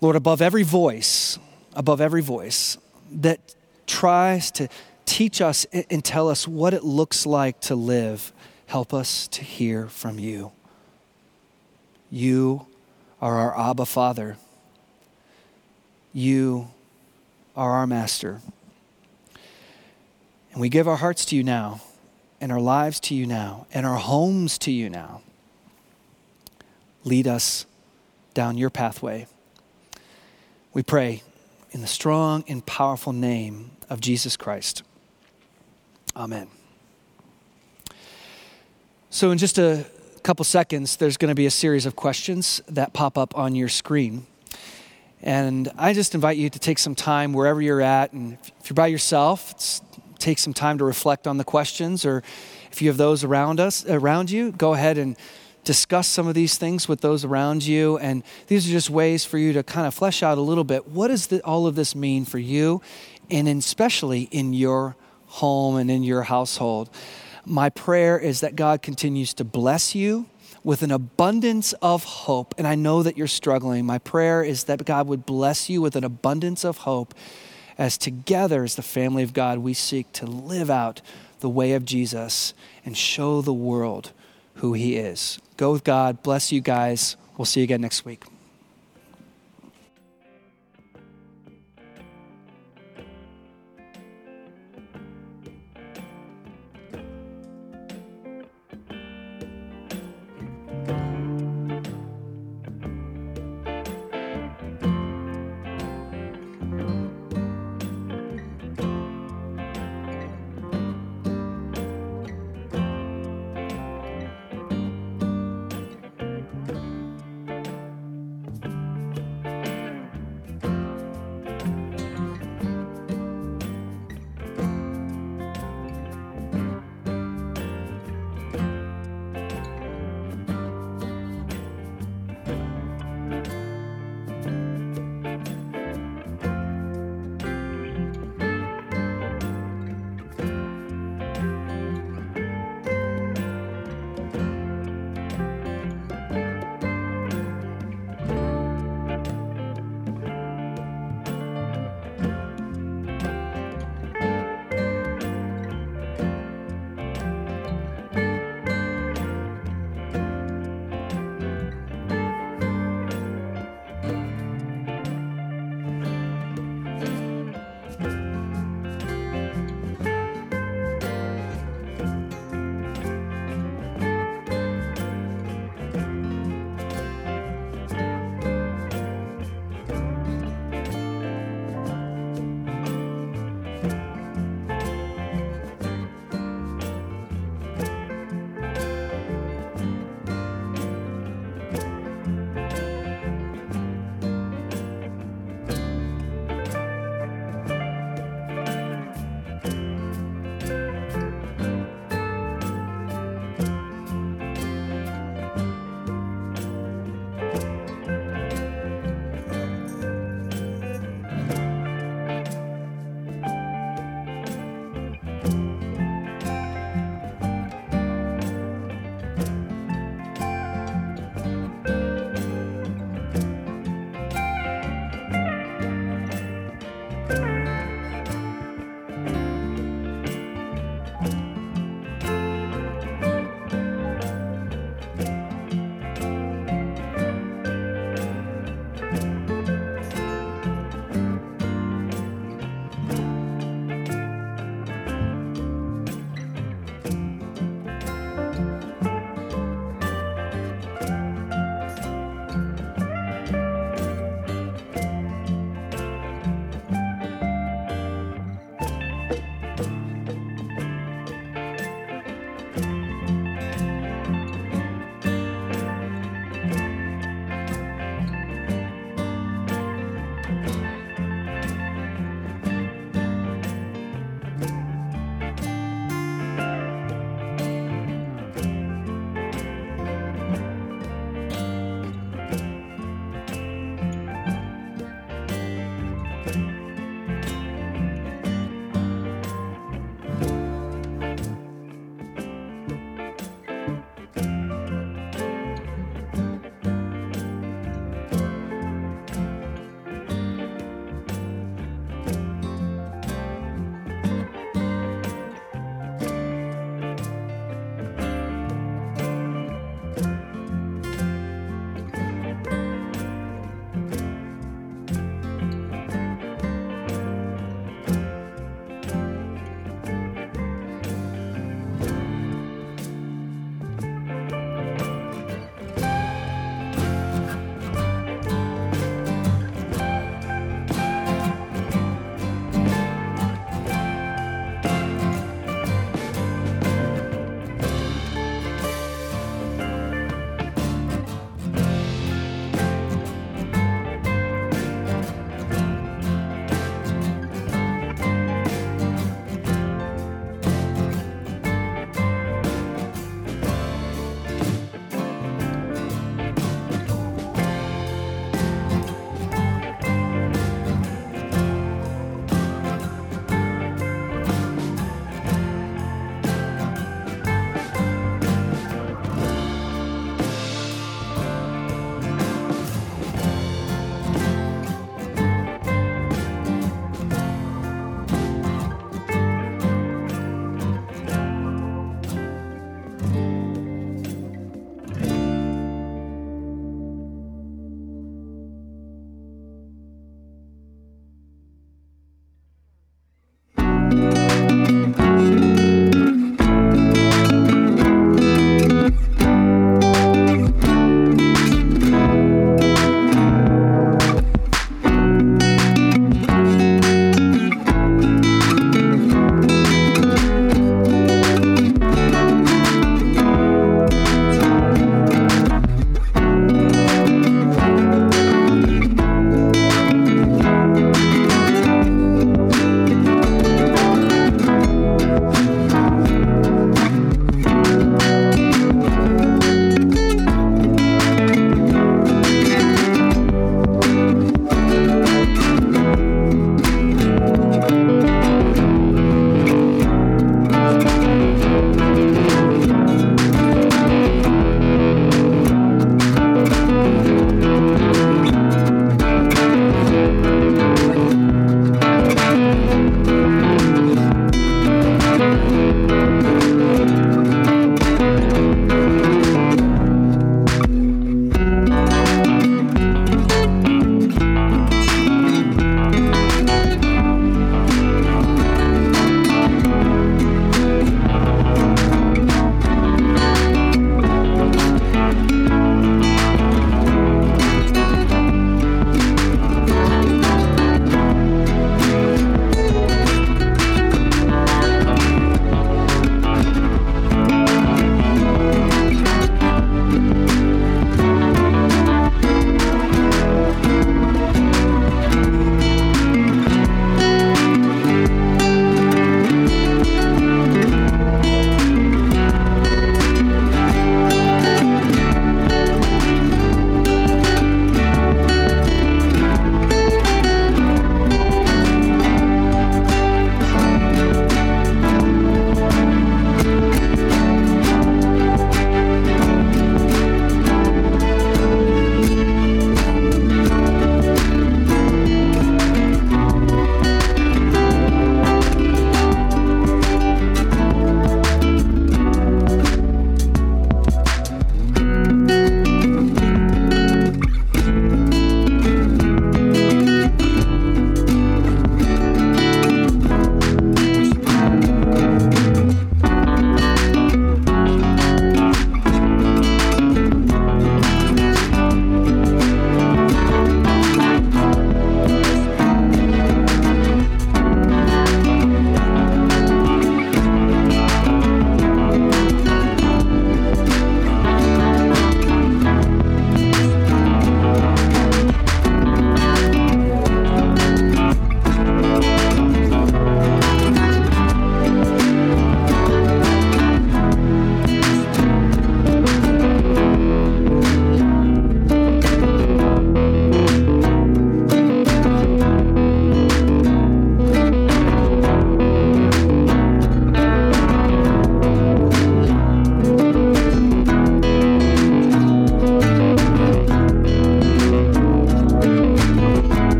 Lord, 0.00 0.16
above 0.16 0.42
every 0.42 0.64
voice, 0.64 1.38
above 1.76 2.00
every 2.00 2.20
voice 2.20 2.76
that 3.12 3.54
tries 3.86 4.50
to 4.50 4.68
teach 5.06 5.40
us 5.40 5.66
and 5.72 6.04
tell 6.04 6.28
us 6.28 6.48
what 6.48 6.74
it 6.74 6.82
looks 6.82 7.26
like 7.26 7.60
to 7.60 7.76
live, 7.76 8.32
help 8.66 8.92
us 8.92 9.28
to 9.28 9.44
hear 9.44 9.86
from 9.86 10.18
you. 10.18 10.50
You 12.10 12.66
are 13.22 13.36
our 13.36 13.70
Abba 13.70 13.86
Father. 13.86 14.36
You 16.14 16.68
are 17.56 17.72
our 17.72 17.86
master. 17.88 18.40
And 20.52 20.60
we 20.60 20.68
give 20.68 20.86
our 20.86 20.96
hearts 20.96 21.24
to 21.26 21.36
you 21.36 21.42
now, 21.42 21.82
and 22.40 22.52
our 22.52 22.60
lives 22.60 23.00
to 23.00 23.14
you 23.14 23.26
now, 23.26 23.66
and 23.74 23.84
our 23.84 23.96
homes 23.96 24.56
to 24.58 24.70
you 24.70 24.88
now. 24.88 25.20
lead 27.02 27.26
us 27.26 27.66
down 28.32 28.56
your 28.56 28.70
pathway. 28.70 29.26
We 30.72 30.82
pray 30.82 31.22
in 31.72 31.82
the 31.82 31.86
strong 31.86 32.44
and 32.48 32.64
powerful 32.64 33.12
name 33.12 33.72
of 33.90 34.00
Jesus 34.00 34.36
Christ. 34.38 34.82
Amen. 36.16 36.48
So, 39.10 39.32
in 39.32 39.38
just 39.38 39.58
a 39.58 39.84
couple 40.22 40.44
seconds, 40.44 40.96
there's 40.96 41.16
going 41.16 41.28
to 41.28 41.34
be 41.34 41.46
a 41.46 41.50
series 41.50 41.84
of 41.84 41.94
questions 41.94 42.62
that 42.68 42.92
pop 42.94 43.18
up 43.18 43.36
on 43.36 43.54
your 43.54 43.68
screen. 43.68 44.26
And 45.24 45.72
I 45.78 45.94
just 45.94 46.14
invite 46.14 46.36
you 46.36 46.50
to 46.50 46.58
take 46.58 46.78
some 46.78 46.94
time 46.94 47.32
wherever 47.32 47.62
you're 47.62 47.80
at. 47.80 48.12
And 48.12 48.36
if 48.60 48.68
you're 48.68 48.74
by 48.74 48.88
yourself, 48.88 49.80
take 50.18 50.38
some 50.38 50.52
time 50.52 50.76
to 50.78 50.84
reflect 50.84 51.26
on 51.26 51.38
the 51.38 51.44
questions. 51.44 52.04
Or 52.04 52.22
if 52.70 52.82
you 52.82 52.88
have 52.88 52.98
those 52.98 53.24
around 53.24 53.58
us, 53.58 53.86
around 53.86 54.30
you, 54.30 54.52
go 54.52 54.74
ahead 54.74 54.98
and 54.98 55.16
discuss 55.64 56.08
some 56.08 56.28
of 56.28 56.34
these 56.34 56.58
things 56.58 56.88
with 56.88 57.00
those 57.00 57.24
around 57.24 57.64
you. 57.64 57.96
And 57.96 58.22
these 58.48 58.68
are 58.68 58.70
just 58.70 58.90
ways 58.90 59.24
for 59.24 59.38
you 59.38 59.54
to 59.54 59.62
kind 59.62 59.86
of 59.86 59.94
flesh 59.94 60.22
out 60.22 60.36
a 60.36 60.42
little 60.42 60.62
bit 60.62 60.88
what 60.88 61.08
does 61.08 61.28
the, 61.28 61.40
all 61.42 61.66
of 61.66 61.74
this 61.74 61.94
mean 61.94 62.26
for 62.26 62.38
you, 62.38 62.82
and 63.30 63.48
especially 63.48 64.24
in 64.24 64.52
your 64.52 64.94
home 65.26 65.76
and 65.76 65.90
in 65.90 66.02
your 66.02 66.24
household. 66.24 66.90
My 67.46 67.70
prayer 67.70 68.18
is 68.18 68.40
that 68.40 68.56
God 68.56 68.82
continues 68.82 69.32
to 69.34 69.44
bless 69.44 69.94
you 69.94 70.26
with 70.64 70.82
an 70.82 70.90
abundance 70.90 71.74
of 71.74 72.02
hope. 72.04 72.54
And 72.58 72.66
I 72.66 72.74
know 72.74 73.02
that 73.02 73.16
you're 73.16 73.26
struggling. 73.26 73.86
My 73.86 73.98
prayer 73.98 74.42
is 74.42 74.64
that 74.64 74.84
God 74.84 75.06
would 75.06 75.26
bless 75.26 75.68
you 75.68 75.80
with 75.80 75.94
an 75.94 76.04
abundance 76.04 76.64
of 76.64 76.78
hope 76.78 77.14
as 77.78 77.98
together, 77.98 78.64
as 78.64 78.76
the 78.76 78.82
family 78.82 79.22
of 79.22 79.32
God, 79.32 79.58
we 79.58 79.74
seek 79.74 80.12
to 80.12 80.26
live 80.26 80.70
out 80.70 81.00
the 81.40 81.48
way 81.48 81.72
of 81.72 81.84
Jesus 81.84 82.54
and 82.84 82.96
show 82.96 83.42
the 83.42 83.52
world 83.52 84.12
who 84.56 84.72
he 84.72 84.96
is. 84.96 85.38
Go 85.56 85.72
with 85.72 85.84
God. 85.84 86.22
Bless 86.22 86.52
you 86.52 86.60
guys. 86.60 87.16
We'll 87.36 87.44
see 87.44 87.60
you 87.60 87.64
again 87.64 87.80
next 87.80 88.04
week. 88.04 88.24